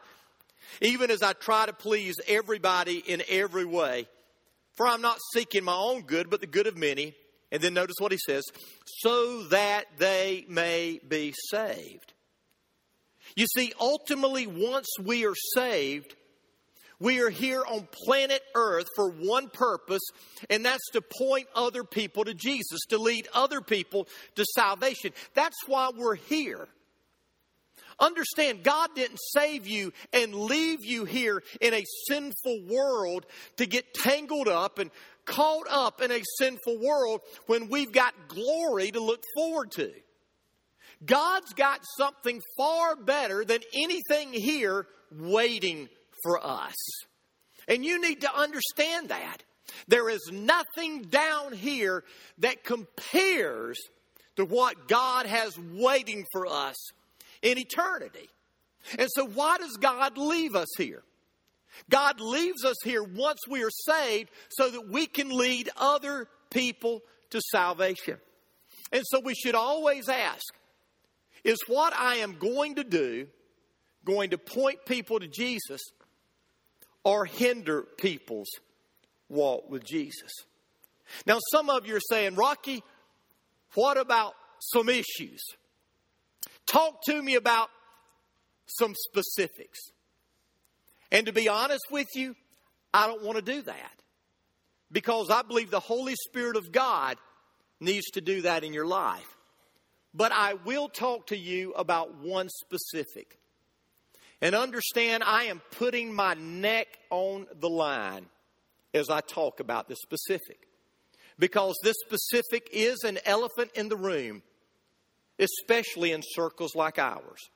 even 0.81 1.11
as 1.11 1.21
I 1.21 1.33
try 1.33 1.65
to 1.65 1.73
please 1.73 2.15
everybody 2.27 2.97
in 2.97 3.21
every 3.29 3.65
way. 3.65 4.07
For 4.75 4.87
I'm 4.87 5.01
not 5.01 5.17
seeking 5.33 5.63
my 5.63 5.75
own 5.75 6.03
good, 6.03 6.29
but 6.29 6.41
the 6.41 6.47
good 6.47 6.67
of 6.67 6.77
many. 6.77 7.15
And 7.51 7.61
then 7.61 7.73
notice 7.73 7.95
what 7.99 8.11
he 8.11 8.17
says, 8.17 8.43
so 8.85 9.43
that 9.43 9.85
they 9.97 10.45
may 10.49 10.99
be 11.07 11.33
saved. 11.49 12.13
You 13.37 13.45
see, 13.45 13.71
ultimately, 13.79 14.47
once 14.47 14.87
we 14.99 15.27
are 15.27 15.35
saved, 15.53 16.15
we 16.99 17.21
are 17.21 17.29
here 17.29 17.63
on 17.63 17.87
planet 17.91 18.41
Earth 18.55 18.87
for 18.95 19.11
one 19.11 19.49
purpose, 19.49 20.01
and 20.49 20.65
that's 20.65 20.89
to 20.93 21.01
point 21.01 21.47
other 21.53 21.83
people 21.83 22.25
to 22.25 22.33
Jesus, 22.33 22.79
to 22.89 22.97
lead 22.97 23.27
other 23.35 23.61
people 23.61 24.07
to 24.37 24.45
salvation. 24.55 25.11
That's 25.35 25.55
why 25.67 25.91
we're 25.95 26.15
here. 26.15 26.67
Understand, 27.99 28.63
God 28.63 28.89
didn't 28.95 29.19
save 29.35 29.67
you 29.67 29.93
and 30.11 30.33
leave 30.33 30.83
you 30.83 31.05
here 31.05 31.43
in 31.61 31.75
a 31.75 31.83
sinful 32.07 32.63
world 32.67 33.27
to 33.57 33.67
get 33.67 33.93
tangled 33.93 34.47
up 34.47 34.79
and 34.79 34.89
caught 35.25 35.67
up 35.69 36.01
in 36.01 36.11
a 36.11 36.23
sinful 36.39 36.79
world 36.79 37.21
when 37.45 37.69
we've 37.69 37.91
got 37.91 38.15
glory 38.29 38.89
to 38.89 38.99
look 38.99 39.23
forward 39.35 39.69
to. 39.73 39.91
God's 41.05 41.53
got 41.53 41.81
something 41.97 42.41
far 42.57 42.95
better 42.95 43.45
than 43.45 43.59
anything 43.73 44.33
here 44.33 44.87
waiting 45.11 45.89
for 46.23 46.45
us. 46.45 46.75
And 47.67 47.85
you 47.85 48.01
need 48.01 48.21
to 48.21 48.35
understand 48.35 49.09
that. 49.09 49.43
There 49.87 50.09
is 50.09 50.29
nothing 50.31 51.03
down 51.03 51.53
here 51.53 52.03
that 52.39 52.63
compares 52.63 53.77
to 54.37 54.45
what 54.45 54.87
God 54.87 55.25
has 55.25 55.57
waiting 55.57 56.25
for 56.31 56.47
us 56.47 56.75
in 57.41 57.57
eternity. 57.57 58.29
And 58.97 59.09
so, 59.11 59.25
why 59.25 59.57
does 59.57 59.77
God 59.77 60.17
leave 60.17 60.55
us 60.55 60.69
here? 60.77 61.03
God 61.89 62.19
leaves 62.19 62.63
us 62.63 62.77
here 62.83 63.03
once 63.03 63.39
we 63.49 63.63
are 63.63 63.69
saved 63.69 64.29
so 64.49 64.69
that 64.69 64.87
we 64.89 65.05
can 65.05 65.29
lead 65.29 65.69
other 65.75 66.27
people 66.49 67.01
to 67.31 67.41
salvation. 67.51 68.17
And 68.91 69.03
so, 69.05 69.19
we 69.19 69.35
should 69.35 69.55
always 69.55 70.07
ask 70.07 70.45
is 71.47 71.57
what 71.67 71.93
I 71.95 72.17
am 72.17 72.33
going 72.33 72.75
to 72.75 72.83
do 72.83 73.27
going 74.03 74.31
to 74.31 74.37
point 74.37 74.85
people 74.85 75.19
to 75.19 75.27
Jesus 75.27 75.81
or 77.05 77.25
hinder 77.25 77.83
people's 77.97 78.49
walk 79.29 79.69
with 79.69 79.85
Jesus? 79.85 80.31
Now, 81.25 81.39
some 81.51 81.69
of 81.69 81.87
you 81.87 81.95
are 81.95 82.01
saying, 82.01 82.35
Rocky, 82.35 82.83
what 83.75 83.97
about 83.97 84.33
some 84.59 84.89
issues? 84.89 85.41
Talk 86.69 87.01
to 87.05 87.21
me 87.21 87.35
about 87.35 87.69
some 88.65 88.93
specifics. 88.93 89.79
And 91.13 91.27
to 91.27 91.31
be 91.31 91.47
honest 91.47 91.85
with 91.89 92.07
you, 92.13 92.35
I 92.93 93.07
don't 93.07 93.23
want 93.23 93.37
to 93.37 93.41
do 93.41 93.61
that 93.61 93.93
because 94.91 95.29
I 95.29 95.43
believe 95.43 95.71
the 95.71 95.79
Holy 95.79 96.15
Spirit 96.15 96.57
of 96.57 96.73
God 96.73 97.15
needs 97.79 98.07
to 98.11 98.21
do 98.21 98.41
that 98.41 98.65
in 98.65 98.73
your 98.73 98.85
life. 98.85 99.36
But 100.17 100.31
I 100.31 100.55
will 100.55 100.89
talk 100.89 101.27
to 101.27 101.37
you 101.37 101.73
about 101.73 102.15
one 102.15 102.49
specific. 102.49 103.37
And 104.41 104.55
understand, 104.55 105.23
I 105.23 105.43
am 105.43 105.61
putting 105.77 106.11
my 106.11 106.33
neck 106.33 106.87
on 107.11 107.45
the 107.59 107.69
line 107.69 108.25
as 108.95 109.11
I 109.11 109.21
talk 109.21 109.59
about 109.59 109.87
this 109.87 109.99
specific. 110.01 110.67
Because 111.37 111.75
this 111.83 111.97
specific 112.03 112.67
is 112.73 113.03
an 113.03 113.19
elephant 113.25 113.69
in 113.75 113.89
the 113.89 113.95
room, 113.95 114.41
especially 115.37 116.13
in 116.13 116.23
circles 116.23 116.73
like 116.73 116.97
ours. 116.97 117.51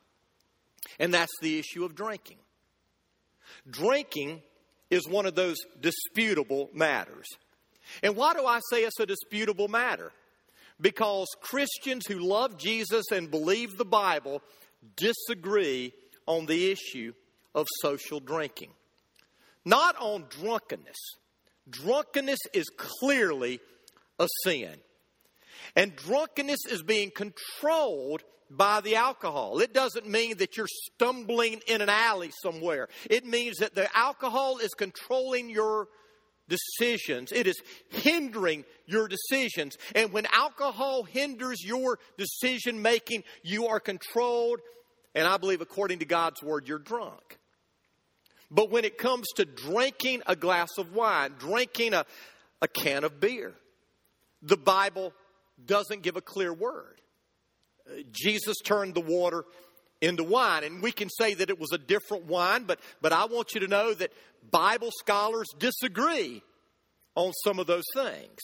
And 0.99 1.11
that's 1.11 1.33
the 1.41 1.57
issue 1.57 1.83
of 1.83 1.95
drinking. 1.95 2.37
Drinking 3.67 4.43
is 4.91 5.07
one 5.07 5.25
of 5.25 5.33
those 5.33 5.57
disputable 5.79 6.69
matters. 6.73 7.25
And 8.03 8.15
why 8.15 8.35
do 8.35 8.45
I 8.45 8.59
say 8.69 8.83
it's 8.83 8.99
a 8.99 9.07
disputable 9.07 9.67
matter? 9.67 10.11
Because 10.81 11.27
Christians 11.39 12.05
who 12.07 12.19
love 12.19 12.57
Jesus 12.57 13.05
and 13.11 13.31
believe 13.31 13.77
the 13.77 13.85
Bible 13.85 14.41
disagree 14.97 15.93
on 16.25 16.47
the 16.47 16.71
issue 16.71 17.13
of 17.55 17.67
social 17.81 18.19
drinking. 18.19 18.71
Not 19.63 19.95
on 19.99 20.25
drunkenness, 20.29 20.97
Drunkenness 21.69 22.39
is 22.53 22.65
clearly 22.75 23.59
a 24.19 24.27
sin. 24.43 24.75
And 25.75 25.95
drunkenness 25.95 26.65
is 26.69 26.81
being 26.81 27.11
controlled 27.11 28.23
by 28.49 28.81
the 28.81 28.95
alcohol. 28.95 29.59
It 29.59 29.73
doesn't 29.73 30.07
mean 30.07 30.37
that 30.37 30.57
you're 30.57 30.67
stumbling 30.67 31.61
in 31.67 31.81
an 31.81 31.89
alley 31.89 32.31
somewhere. 32.43 32.89
It 33.09 33.25
means 33.25 33.57
that 33.57 33.75
the 33.75 33.95
alcohol 33.95 34.57
is 34.57 34.73
controlling 34.73 35.49
your 35.49 35.87
decisions. 36.51 37.31
It 37.31 37.47
is 37.47 37.59
hindering 37.89 38.65
your 38.85 39.07
decisions. 39.07 39.77
And 39.95 40.11
when 40.11 40.27
alcohol 40.33 41.03
hinders 41.03 41.63
your 41.63 41.97
decision 42.17 42.81
making, 42.81 43.23
you 43.43 43.67
are 43.67 43.79
controlled. 43.79 44.59
And 45.15 45.27
I 45.27 45.37
believe, 45.37 45.61
according 45.61 45.99
to 45.99 46.05
God's 46.05 46.43
word, 46.43 46.67
you're 46.67 46.79
drunk. 46.79 47.39
But 48.51 48.69
when 48.69 48.83
it 48.83 48.97
comes 48.97 49.27
to 49.37 49.45
drinking 49.45 50.23
a 50.27 50.35
glass 50.35 50.77
of 50.77 50.93
wine, 50.93 51.33
drinking 51.39 51.93
a, 51.93 52.05
a 52.61 52.67
can 52.67 53.05
of 53.05 53.19
beer, 53.19 53.53
the 54.41 54.57
Bible 54.57 55.13
doesn't 55.65 56.01
give 56.01 56.17
a 56.17 56.21
clear 56.21 56.53
word. 56.53 56.99
Uh, 57.87 58.01
Jesus 58.11 58.57
turned 58.63 58.93
the 58.93 59.01
water 59.01 59.45
into 60.01 60.23
wine. 60.23 60.63
And 60.63 60.81
we 60.81 60.91
can 60.91 61.09
say 61.09 61.33
that 61.35 61.49
it 61.49 61.59
was 61.59 61.71
a 61.71 61.77
different 61.77 62.25
wine, 62.25 62.63
but, 62.65 62.79
but 63.01 63.13
I 63.13 63.25
want 63.25 63.53
you 63.53 63.61
to 63.61 63.67
know 63.67 63.93
that 63.93 64.11
Bible 64.49 64.91
scholars 64.99 65.47
disagree 65.57 66.41
on 67.15 67.31
some 67.43 67.59
of 67.59 67.67
those 67.67 67.85
things. 67.93 68.39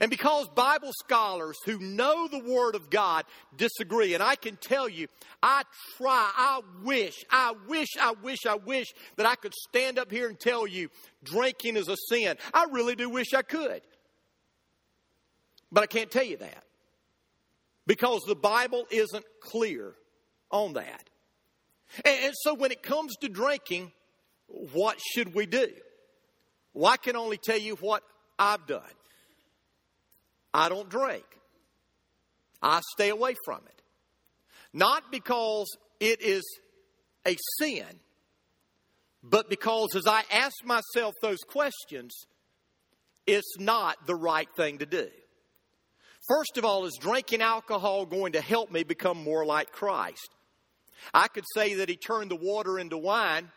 And 0.00 0.10
because 0.10 0.48
Bible 0.50 0.92
scholars 1.04 1.58
who 1.64 1.78
know 1.78 2.28
the 2.28 2.44
Word 2.44 2.74
of 2.74 2.90
God 2.90 3.24
disagree, 3.56 4.14
and 4.14 4.22
I 4.22 4.36
can 4.36 4.56
tell 4.56 4.88
you, 4.88 5.08
I 5.42 5.62
try, 5.96 6.30
I 6.36 6.60
wish, 6.84 7.24
I 7.30 7.54
wish, 7.66 7.88
I 8.00 8.12
wish, 8.22 8.40
I 8.46 8.56
wish 8.56 8.92
that 9.16 9.26
I 9.26 9.34
could 9.34 9.54
stand 9.68 9.98
up 9.98 10.10
here 10.10 10.28
and 10.28 10.38
tell 10.38 10.66
you 10.66 10.90
drinking 11.24 11.76
is 11.76 11.88
a 11.88 11.96
sin. 12.08 12.36
I 12.52 12.66
really 12.70 12.94
do 12.94 13.08
wish 13.08 13.32
I 13.34 13.42
could. 13.42 13.80
But 15.72 15.82
I 15.82 15.86
can't 15.86 16.10
tell 16.10 16.24
you 16.24 16.36
that 16.36 16.64
because 17.86 18.22
the 18.26 18.36
Bible 18.36 18.86
isn't 18.90 19.24
clear 19.40 19.94
on 20.50 20.74
that. 20.74 21.08
And 22.04 22.34
so 22.42 22.54
when 22.54 22.70
it 22.70 22.82
comes 22.82 23.16
to 23.16 23.28
drinking, 23.28 23.92
what 24.46 24.98
should 25.00 25.34
we 25.34 25.46
do? 25.46 25.68
Well, 26.72 26.92
I 26.92 26.96
can 26.96 27.16
only 27.16 27.36
tell 27.36 27.58
you 27.58 27.76
what 27.76 28.02
I've 28.38 28.66
done. 28.66 28.82
I 30.52 30.68
don't 30.68 30.88
drink. 30.88 31.24
I 32.62 32.80
stay 32.92 33.08
away 33.08 33.34
from 33.44 33.60
it. 33.66 33.82
Not 34.72 35.10
because 35.10 35.66
it 35.98 36.22
is 36.22 36.42
a 37.26 37.36
sin, 37.58 37.86
but 39.22 39.50
because 39.50 39.88
as 39.96 40.06
I 40.06 40.22
ask 40.30 40.54
myself 40.64 41.14
those 41.20 41.40
questions, 41.40 42.14
it's 43.26 43.58
not 43.58 44.06
the 44.06 44.14
right 44.14 44.48
thing 44.56 44.78
to 44.78 44.86
do. 44.86 45.08
First 46.28 46.58
of 46.58 46.64
all, 46.64 46.84
is 46.84 46.96
drinking 47.00 47.42
alcohol 47.42 48.06
going 48.06 48.32
to 48.32 48.40
help 48.40 48.70
me 48.70 48.84
become 48.84 49.22
more 49.22 49.44
like 49.44 49.72
Christ? 49.72 50.30
I 51.12 51.28
could 51.28 51.44
say 51.54 51.74
that 51.74 51.88
he 51.88 51.96
turned 51.96 52.30
the 52.30 52.36
water 52.36 52.78
into 52.78 52.98
wine, 52.98 53.50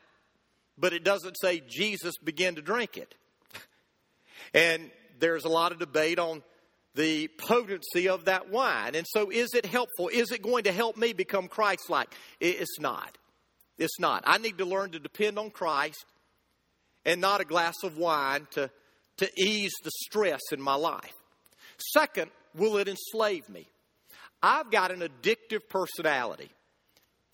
but 0.78 0.94
it 0.94 1.04
doesn't 1.04 1.36
say 1.42 1.62
Jesus 1.68 2.18
began 2.24 2.56
to 2.56 2.62
drink 2.62 2.98
it. 2.98 3.14
and 4.54 4.90
there's 5.20 5.46
a 5.46 5.50
lot 5.50 5.72
of 5.72 5.80
debate 5.80 6.20
on 6.20 6.44
the 6.96 7.28
potency 7.38 8.08
of 8.08 8.26
that 8.26 8.50
wine. 8.50 8.96
And 8.96 9.06
so, 9.08 9.30
is 9.30 9.54
it 9.54 9.66
helpful? 9.66 10.10
Is 10.10 10.32
it 10.32 10.42
going 10.42 10.66
to 10.66 10.72
help 10.72 10.98
me 10.98 11.14
become 11.14 11.48
Christ 11.48 11.90
like? 11.90 12.14
It's 12.40 12.80
not. 12.80 13.18
It's 13.78 14.00
not. 14.00 14.24
I 14.26 14.38
need 14.38 14.60
to 14.60 14.66
learn 14.66 14.92
to 14.92 15.00
depend 15.00 15.40
on 15.40 15.50
Christ 15.50 16.06
and 17.06 17.20
not 17.20 17.42
a 17.42 17.46
glass 17.46 17.76
of 17.84 17.98
wine 17.98 18.48
to, 18.52 18.70
to 19.18 19.30
ease 19.38 19.74
the 19.84 19.92
stress 20.06 20.42
in 20.52 20.62
my 20.62 20.76
life. 20.76 21.14
Second, 21.92 22.30
will 22.56 22.78
it 22.78 22.88
enslave 22.88 23.50
me? 23.50 23.68
I've 24.42 24.70
got 24.70 24.92
an 24.92 25.00
addictive 25.00 25.68
personality. 25.70 26.52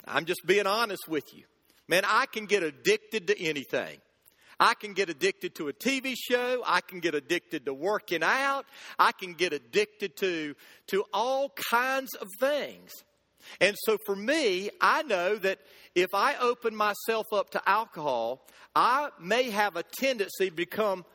I'm 0.07 0.25
just 0.25 0.41
being 0.45 0.67
honest 0.67 1.07
with 1.07 1.33
you. 1.33 1.43
Man, 1.87 2.03
I 2.05 2.25
can 2.25 2.45
get 2.45 2.63
addicted 2.63 3.27
to 3.27 3.41
anything. 3.41 3.97
I 4.59 4.73
can 4.73 4.93
get 4.93 5.09
addicted 5.09 5.55
to 5.55 5.69
a 5.69 5.73
TV 5.73 6.15
show. 6.17 6.61
I 6.65 6.81
can 6.81 6.99
get 6.99 7.15
addicted 7.15 7.65
to 7.65 7.73
working 7.73 8.23
out. 8.23 8.65
I 8.97 9.13
can 9.13 9.33
get 9.33 9.53
addicted 9.53 10.17
to, 10.17 10.55
to 10.87 11.05
all 11.13 11.53
kinds 11.71 12.13
of 12.15 12.27
things. 12.39 12.91
And 13.61 13.75
so 13.85 13.97
for 14.05 14.15
me, 14.15 14.69
I 14.81 15.03
know 15.03 15.35
that 15.37 15.59
if 15.95 16.09
I 16.13 16.35
open 16.37 16.75
myself 16.75 17.27
up 17.33 17.51
to 17.51 17.69
alcohol, 17.69 18.45
I 18.75 19.09
may 19.19 19.49
have 19.49 19.77
a 19.77 19.83
tendency 19.83 20.49
to 20.49 20.55
become 20.55 21.05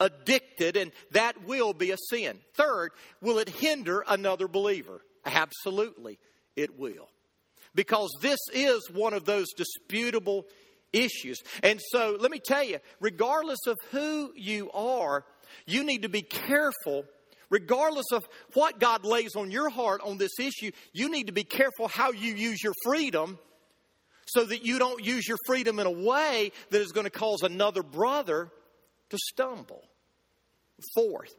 addicted, 0.00 0.76
and 0.76 0.90
that 1.12 1.44
will 1.46 1.72
be 1.72 1.90
a 1.90 1.96
sin. 2.10 2.40
Third, 2.54 2.90
will 3.20 3.38
it 3.38 3.48
hinder 3.48 4.02
another 4.08 4.48
believer? 4.48 5.02
Absolutely, 5.24 6.18
it 6.56 6.78
will. 6.78 7.08
Because 7.74 8.10
this 8.20 8.38
is 8.52 8.88
one 8.90 9.14
of 9.14 9.24
those 9.24 9.48
disputable 9.56 10.46
issues. 10.92 11.42
And 11.62 11.80
so, 11.90 12.16
let 12.18 12.30
me 12.30 12.40
tell 12.44 12.62
you, 12.62 12.78
regardless 13.00 13.66
of 13.66 13.76
who 13.90 14.32
you 14.36 14.70
are, 14.72 15.24
you 15.66 15.84
need 15.84 16.02
to 16.02 16.08
be 16.08 16.22
careful. 16.22 17.04
Regardless 17.50 18.06
of 18.12 18.24
what 18.54 18.80
God 18.80 19.04
lays 19.04 19.36
on 19.36 19.50
your 19.50 19.68
heart 19.68 20.00
on 20.02 20.18
this 20.18 20.32
issue, 20.40 20.72
you 20.92 21.10
need 21.10 21.26
to 21.26 21.32
be 21.32 21.44
careful 21.44 21.88
how 21.88 22.10
you 22.10 22.34
use 22.34 22.62
your 22.62 22.72
freedom 22.84 23.38
so 24.26 24.44
that 24.44 24.64
you 24.64 24.78
don't 24.78 25.04
use 25.04 25.28
your 25.28 25.36
freedom 25.46 25.78
in 25.78 25.86
a 25.86 25.90
way 25.90 26.50
that 26.70 26.80
is 26.80 26.92
going 26.92 27.04
to 27.04 27.10
cause 27.10 27.42
another 27.42 27.82
brother 27.82 28.50
to 29.10 29.18
stumble. 29.18 29.82
Fourth, 30.94 31.34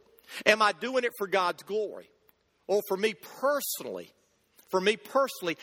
am 0.46 0.62
I 0.62 0.72
doing 0.72 1.04
it 1.04 1.12
for 1.18 1.26
God's 1.26 1.62
glory? 1.62 2.08
Or 2.66 2.80
for 2.88 2.96
me 2.96 3.14
personally, 3.14 4.12
for 4.70 4.80
me 4.80 4.96
personally, 4.96 5.56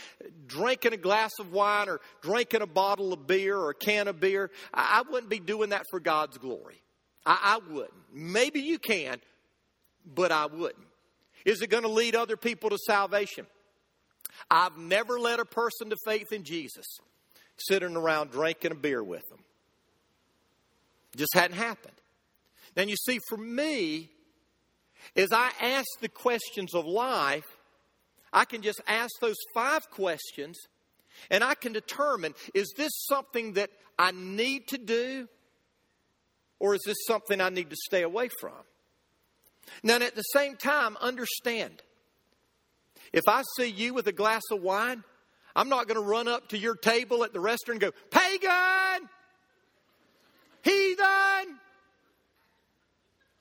drinking 0.47 0.93
a 0.93 0.97
glass 0.97 1.32
of 1.39 1.51
wine 1.51 1.89
or 1.89 1.99
drinking 2.22 2.62
a 2.62 2.68
bottle 2.68 3.14
of 3.14 3.28
beer 3.28 3.58
or 3.58 3.72
a 3.72 3.76
can 3.76 4.08
of 4.08 4.20
beer, 4.20 4.49
I, 4.74 5.04
wouldn't 5.10 5.30
be 5.30 5.39
doing 5.39 5.70
that 5.70 5.86
for 5.89 5.99
God's 5.99 6.38
glory. 6.38 6.82
I, 7.26 7.60
I 7.60 7.74
wouldn't. 7.74 7.93
Maybe 8.14 8.62
you 8.62 8.80
can, 8.80 9.18
but 10.06 10.32
I 10.32 10.45
wouldn't. 10.45 10.88
Is 11.45 11.62
it 11.62 11.70
going 11.70 11.84
to 11.84 11.89
lead 11.89 12.16
other 12.16 12.38
people 12.38 12.70
to 12.70 12.78
salvation? 12.78 13.45
I've 14.49 14.78
never 14.78 15.20
led 15.20 15.39
a 15.39 15.45
person 15.45 15.89
to 15.89 15.97
faith 16.06 16.32
in 16.32 16.43
Jesus 16.43 16.86
sitting 17.58 17.95
around 17.95 18.32
drinking 18.32 18.72
a 18.72 18.76
beer 18.76 19.04
with 19.04 19.28
them. 19.30 19.39
It 21.14 21.18
Just 21.18 21.34
hadn't 21.34 21.58
happened. 21.58 21.93
Then 22.76 22.89
you 22.89 22.95
see, 22.95 23.20
for 23.30 23.38
me, 23.38 24.10
as 25.16 25.32
I 25.32 25.51
ask 25.62 25.86
the 26.01 26.10
questions 26.10 26.74
of 26.74 26.86
life, 26.86 27.45
I 28.34 28.45
can 28.45 28.61
just 28.61 28.81
ask 28.88 29.11
those 29.21 29.38
five 29.53 29.89
questions 29.91 30.57
and 31.29 31.43
I 31.43 31.53
can 31.53 31.71
determine 31.71 32.34
is 32.53 32.73
this 32.75 32.91
something 33.07 33.53
that 33.53 33.69
I 33.97 34.11
need 34.11 34.67
to 34.69 34.77
do 34.77 35.29
or 36.59 36.75
is 36.75 36.81
this 36.86 36.97
something 37.07 37.39
I 37.39 37.49
need 37.49 37.69
to 37.69 37.75
stay 37.86 38.01
away 38.01 38.29
from? 38.41 38.53
Now, 39.84 39.95
at 39.95 40.15
the 40.15 40.23
same 40.23 40.57
time, 40.57 40.97
understand 40.99 41.81
if 43.13 43.23
I 43.27 43.43
see 43.57 43.69
you 43.69 43.93
with 43.93 44.07
a 44.07 44.11
glass 44.11 44.41
of 44.51 44.61
wine, 44.61 45.03
I'm 45.55 45.69
not 45.69 45.88
going 45.88 46.01
to 46.01 46.05
run 46.05 46.27
up 46.27 46.49
to 46.49 46.57
your 46.57 46.75
table 46.75 47.23
at 47.23 47.31
the 47.31 47.39
restaurant 47.39 47.84
and 47.84 47.91
go, 47.91 47.97
pagan, 48.09 49.07
heathen, 50.63 51.59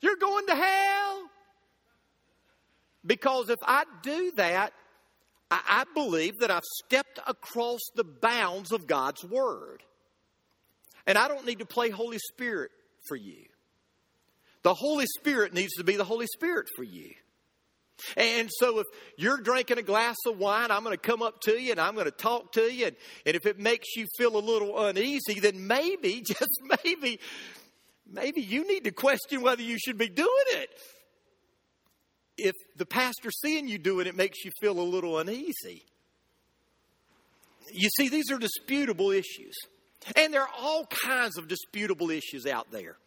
you're 0.01 0.17
going 0.17 0.45
to 0.47 0.55
hell. 0.55 1.29
Because 3.05 3.49
if 3.49 3.59
I 3.63 3.83
do 4.01 4.31
that, 4.35 4.73
I, 5.67 5.83
believe 5.93 6.39
that 6.39 6.51
I've 6.51 6.63
stepped 6.85 7.19
across 7.27 7.79
the 7.95 8.03
bounds 8.03 8.71
of 8.71 8.87
God's 8.87 9.23
Word. 9.23 9.83
And 11.05 11.17
I 11.17 11.27
don't 11.27 11.45
need 11.45 11.59
to 11.59 11.65
play 11.65 11.89
Holy 11.89 12.17
Spirit 12.17 12.71
for 13.07 13.15
you. 13.15 13.45
The 14.63 14.73
Holy 14.73 15.05
Spirit 15.19 15.53
needs 15.53 15.73
to 15.73 15.83
be 15.83 15.97
the 15.97 16.05
Holy 16.05 16.27
Spirit 16.27 16.67
for 16.75 16.83
you. 16.83 17.11
And 18.17 18.49
so 18.59 18.79
if 18.79 18.87
you're 19.17 19.37
drinking 19.37 19.77
a 19.77 19.83
glass 19.83 20.15
of 20.25 20.37
wine, 20.37 20.71
I'm 20.71 20.83
going 20.83 20.95
to 20.95 21.01
come 21.01 21.21
up 21.21 21.41
to 21.41 21.59
you 21.59 21.71
and 21.71 21.79
I'm 21.79 21.93
going 21.93 22.05
to 22.05 22.11
talk 22.11 22.53
to 22.53 22.61
you. 22.61 22.87
And, 22.87 22.95
and 23.25 23.35
if 23.35 23.45
it 23.45 23.59
makes 23.59 23.95
you 23.95 24.07
feel 24.17 24.35
a 24.37 24.39
little 24.39 24.85
uneasy, 24.85 25.39
then 25.39 25.67
maybe, 25.67 26.21
just 26.25 26.59
maybe, 26.83 27.19
maybe 28.09 28.41
you 28.41 28.67
need 28.67 28.85
to 28.85 28.91
question 28.91 29.41
whether 29.41 29.61
you 29.61 29.77
should 29.77 29.97
be 29.97 30.09
doing 30.09 30.45
it. 30.47 30.69
If 32.37 32.55
the 32.77 32.85
pastor 32.85 33.29
seeing 33.31 33.67
you 33.67 33.77
do 33.77 33.99
it 33.99 34.07
it 34.07 34.15
makes 34.15 34.43
you 34.43 34.51
feel 34.59 34.79
a 34.79 34.81
little 34.81 35.19
uneasy. 35.19 35.83
You 37.71 37.89
see, 37.97 38.09
these 38.09 38.31
are 38.31 38.37
disputable 38.37 39.11
issues. 39.11 39.55
And 40.15 40.33
there 40.33 40.41
are 40.41 40.49
all 40.59 40.85
kinds 41.05 41.37
of 41.37 41.47
disputable 41.47 42.09
issues 42.11 42.45
out 42.45 42.71
there. 42.71 42.97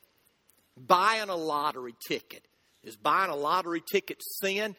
Buying 0.77 1.29
a 1.29 1.37
lottery 1.37 1.95
ticket. 2.09 2.47
Is 2.83 2.97
buying 2.97 3.31
a 3.31 3.37
lottery 3.37 3.83
ticket 3.91 4.23
sin? 4.23 4.77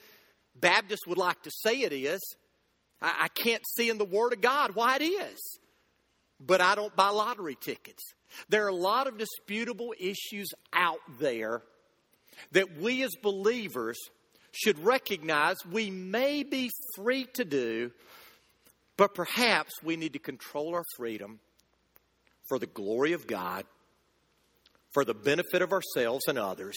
Baptists 0.59 1.05
would 1.07 1.17
like 1.17 1.41
to 1.43 1.51
say 1.51 1.81
it 1.81 1.93
is. 1.93 2.21
I, 3.01 3.23
I 3.23 3.27
can't 3.27 3.63
see 3.75 3.89
in 3.89 3.97
the 3.97 4.05
Word 4.05 4.33
of 4.33 4.41
God 4.41 4.71
why 4.75 4.95
it 4.95 5.03
is. 5.03 5.59
but 6.39 6.61
I 6.61 6.75
don't 6.75 6.95
buy 6.95 7.09
lottery 7.09 7.57
tickets. 7.59 8.03
There 8.49 8.65
are 8.65 8.69
a 8.69 8.75
lot 8.75 9.07
of 9.07 9.17
disputable 9.17 9.93
issues 9.99 10.49
out 10.73 10.99
there 11.19 11.61
that 12.51 12.77
we 12.77 13.03
as 13.03 13.11
believers 13.21 13.97
should 14.57 14.83
recognize 14.83 15.57
we 15.71 15.91
may 15.91 16.43
be 16.43 16.71
free 16.95 17.25
to 17.33 17.45
do, 17.45 17.91
but 18.97 19.13
perhaps 19.13 19.71
we 19.83 19.95
need 19.95 20.13
to 20.13 20.19
control 20.19 20.73
our 20.73 20.83
freedom 20.97 21.39
for 22.49 22.57
the 22.57 22.65
glory 22.65 23.13
of 23.13 23.27
God, 23.27 23.65
for 24.93 25.05
the 25.05 25.13
benefit 25.13 25.61
of 25.61 25.71
ourselves 25.71 26.27
and 26.27 26.39
others, 26.39 26.75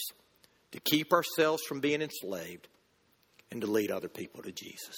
to 0.71 0.79
keep 0.79 1.11
ourselves 1.11 1.63
from 1.67 1.79
being 1.79 2.01
enslaved, 2.01 2.67
and 3.49 3.61
to 3.61 3.67
lead 3.67 3.89
other 3.89 4.07
people 4.07 4.43
to 4.43 4.51
Jesus. 4.51 4.95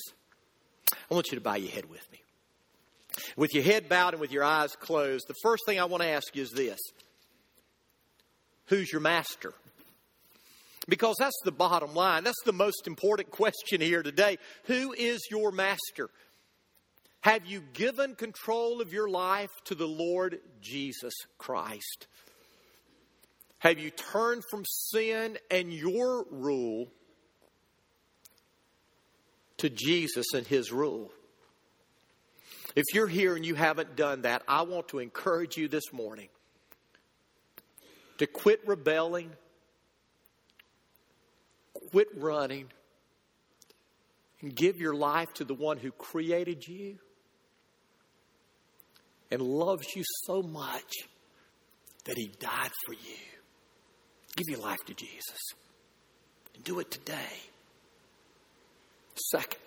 I 1.09 1.13
want 1.13 1.31
you 1.31 1.37
to 1.37 1.43
bow 1.43 1.55
your 1.55 1.71
head 1.71 1.89
with 1.89 2.05
me. 2.11 2.21
With 3.37 3.53
your 3.53 3.63
head 3.63 3.87
bowed 3.87 4.13
and 4.13 4.21
with 4.21 4.31
your 4.31 4.43
eyes 4.43 4.75
closed, 4.75 5.27
the 5.27 5.35
first 5.41 5.63
thing 5.65 5.79
I 5.79 5.85
want 5.85 6.03
to 6.03 6.09
ask 6.09 6.35
you 6.35 6.43
is 6.43 6.51
this 6.51 6.79
Who's 8.67 8.91
your 8.91 9.01
master? 9.01 9.53
Because 10.87 11.15
that's 11.17 11.39
the 11.45 11.51
bottom 11.51 11.93
line. 11.93 12.23
That's 12.23 12.43
the 12.45 12.53
most 12.53 12.87
important 12.87 13.31
question 13.31 13.79
here 13.79 14.03
today. 14.03 14.37
Who 14.65 14.93
is 14.93 15.21
your 15.31 15.51
master? 15.51 16.09
Have 17.21 17.45
you 17.45 17.63
given 17.73 18.15
control 18.15 18.81
of 18.81 18.91
your 18.91 19.09
life 19.09 19.51
to 19.65 19.75
the 19.75 19.87
Lord 19.87 20.39
Jesus 20.61 21.13
Christ? 21.37 22.07
Have 23.59 23.79
you 23.79 23.91
turned 23.91 24.43
from 24.49 24.65
sin 24.65 25.37
and 25.49 25.71
your 25.71 26.25
rule 26.29 26.89
to 29.55 29.69
Jesus 29.69 30.33
and 30.33 30.45
His 30.45 30.73
rule? 30.73 31.13
If 32.75 32.83
you're 32.93 33.07
here 33.07 33.37
and 33.37 33.45
you 33.45 33.55
haven't 33.55 33.95
done 33.95 34.23
that, 34.23 34.43
I 34.49 34.63
want 34.63 34.89
to 34.89 34.99
encourage 34.99 35.55
you 35.55 35.69
this 35.69 35.93
morning 35.93 36.27
to 38.17 38.27
quit 38.27 38.67
rebelling, 38.67 39.31
quit 41.93 42.07
running, 42.15 42.65
and 44.41 44.55
give 44.55 44.81
your 44.81 44.95
life 44.95 45.31
to 45.31 45.43
the 45.43 45.53
one 45.53 45.77
who 45.77 45.91
created 45.91 46.67
you 46.67 46.97
and 49.29 49.39
loves 49.39 49.85
you 49.95 50.01
so 50.23 50.41
much 50.41 50.91
that 52.05 52.17
he 52.17 52.31
died 52.39 52.71
for 52.87 52.93
you. 52.93 53.23
Give 54.35 54.57
your 54.57 54.67
life 54.67 54.83
to 54.87 54.95
Jesus 54.95 55.39
and 56.55 56.63
do 56.63 56.79
it 56.79 56.89
today. 56.89 57.37
Second, 59.29 59.61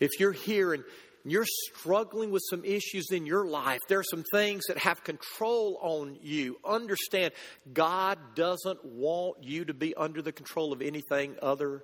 if 0.00 0.10
you're 0.20 0.32
here 0.32 0.74
and 0.74 0.84
you're 1.32 1.46
struggling 1.46 2.30
with 2.30 2.42
some 2.48 2.64
issues 2.64 3.10
in 3.10 3.26
your 3.26 3.46
life, 3.46 3.80
there 3.88 3.98
are 3.98 4.04
some 4.04 4.24
things 4.32 4.64
that 4.68 4.78
have 4.78 5.02
control 5.02 5.78
on 5.82 6.18
you. 6.22 6.56
Understand, 6.64 7.32
God 7.72 8.18
doesn't 8.34 8.84
want 8.84 9.42
you 9.42 9.64
to 9.64 9.74
be 9.74 9.94
under 9.94 10.22
the 10.22 10.32
control 10.32 10.72
of 10.72 10.82
anything 10.82 11.36
other 11.42 11.82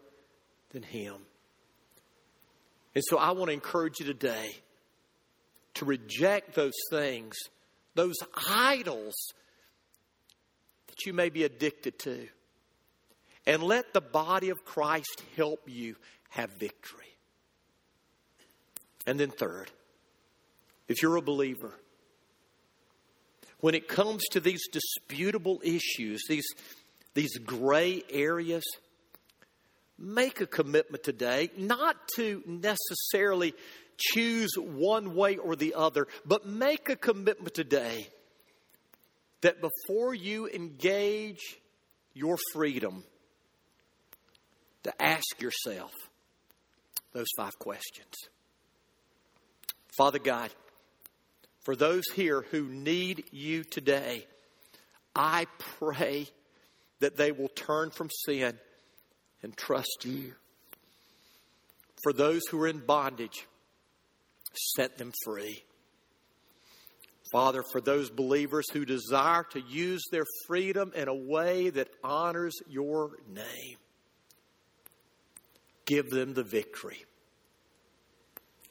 than 0.70 0.82
Him. 0.82 1.14
And 2.94 3.02
so 3.06 3.18
I 3.18 3.32
want 3.32 3.48
to 3.48 3.54
encourage 3.54 4.00
you 4.00 4.06
today 4.06 4.54
to 5.74 5.84
reject 5.84 6.54
those 6.54 6.72
things, 6.90 7.36
those 7.94 8.16
idols 8.48 9.14
that 10.88 11.06
you 11.06 11.14
may 11.14 11.30
be 11.30 11.44
addicted 11.44 11.98
to, 12.00 12.28
and 13.46 13.62
let 13.62 13.92
the 13.94 14.00
body 14.00 14.50
of 14.50 14.64
Christ 14.64 15.22
help 15.36 15.60
you 15.66 15.96
have 16.28 16.50
victory. 16.58 17.11
And 19.06 19.18
then, 19.18 19.30
third, 19.30 19.70
if 20.88 21.02
you're 21.02 21.16
a 21.16 21.22
believer, 21.22 21.74
when 23.60 23.74
it 23.74 23.88
comes 23.88 24.22
to 24.32 24.40
these 24.40 24.62
disputable 24.68 25.60
issues, 25.64 26.24
these, 26.28 26.46
these 27.14 27.36
gray 27.38 28.02
areas, 28.10 28.64
make 29.98 30.40
a 30.40 30.46
commitment 30.46 31.04
today 31.04 31.50
not 31.56 31.96
to 32.16 32.42
necessarily 32.46 33.54
choose 33.96 34.52
one 34.56 35.14
way 35.14 35.36
or 35.36 35.54
the 35.54 35.74
other, 35.74 36.08
but 36.24 36.46
make 36.46 36.88
a 36.88 36.96
commitment 36.96 37.54
today 37.54 38.08
that 39.42 39.60
before 39.60 40.14
you 40.14 40.48
engage 40.48 41.60
your 42.14 42.36
freedom, 42.52 43.04
to 44.82 45.02
ask 45.02 45.40
yourself 45.40 45.92
those 47.12 47.28
five 47.36 47.56
questions. 47.58 48.14
Father 49.96 50.18
God, 50.18 50.50
for 51.64 51.76
those 51.76 52.04
here 52.14 52.44
who 52.50 52.64
need 52.64 53.24
you 53.30 53.62
today, 53.62 54.26
I 55.14 55.46
pray 55.78 56.26
that 57.00 57.16
they 57.16 57.32
will 57.32 57.48
turn 57.48 57.90
from 57.90 58.08
sin 58.24 58.58
and 59.42 59.56
trust 59.56 60.04
you. 60.04 60.34
For 62.02 62.12
those 62.12 62.40
who 62.50 62.60
are 62.62 62.68
in 62.68 62.78
bondage, 62.78 63.46
set 64.54 64.98
them 64.98 65.12
free. 65.24 65.62
Father, 67.32 67.62
for 67.70 67.80
those 67.80 68.10
believers 68.10 68.66
who 68.72 68.84
desire 68.84 69.44
to 69.52 69.60
use 69.60 70.02
their 70.10 70.24
freedom 70.46 70.92
in 70.94 71.08
a 71.08 71.14
way 71.14 71.70
that 71.70 71.88
honors 72.04 72.54
your 72.68 73.12
name, 73.28 73.76
give 75.86 76.10
them 76.10 76.34
the 76.34 76.42
victory. 76.42 77.04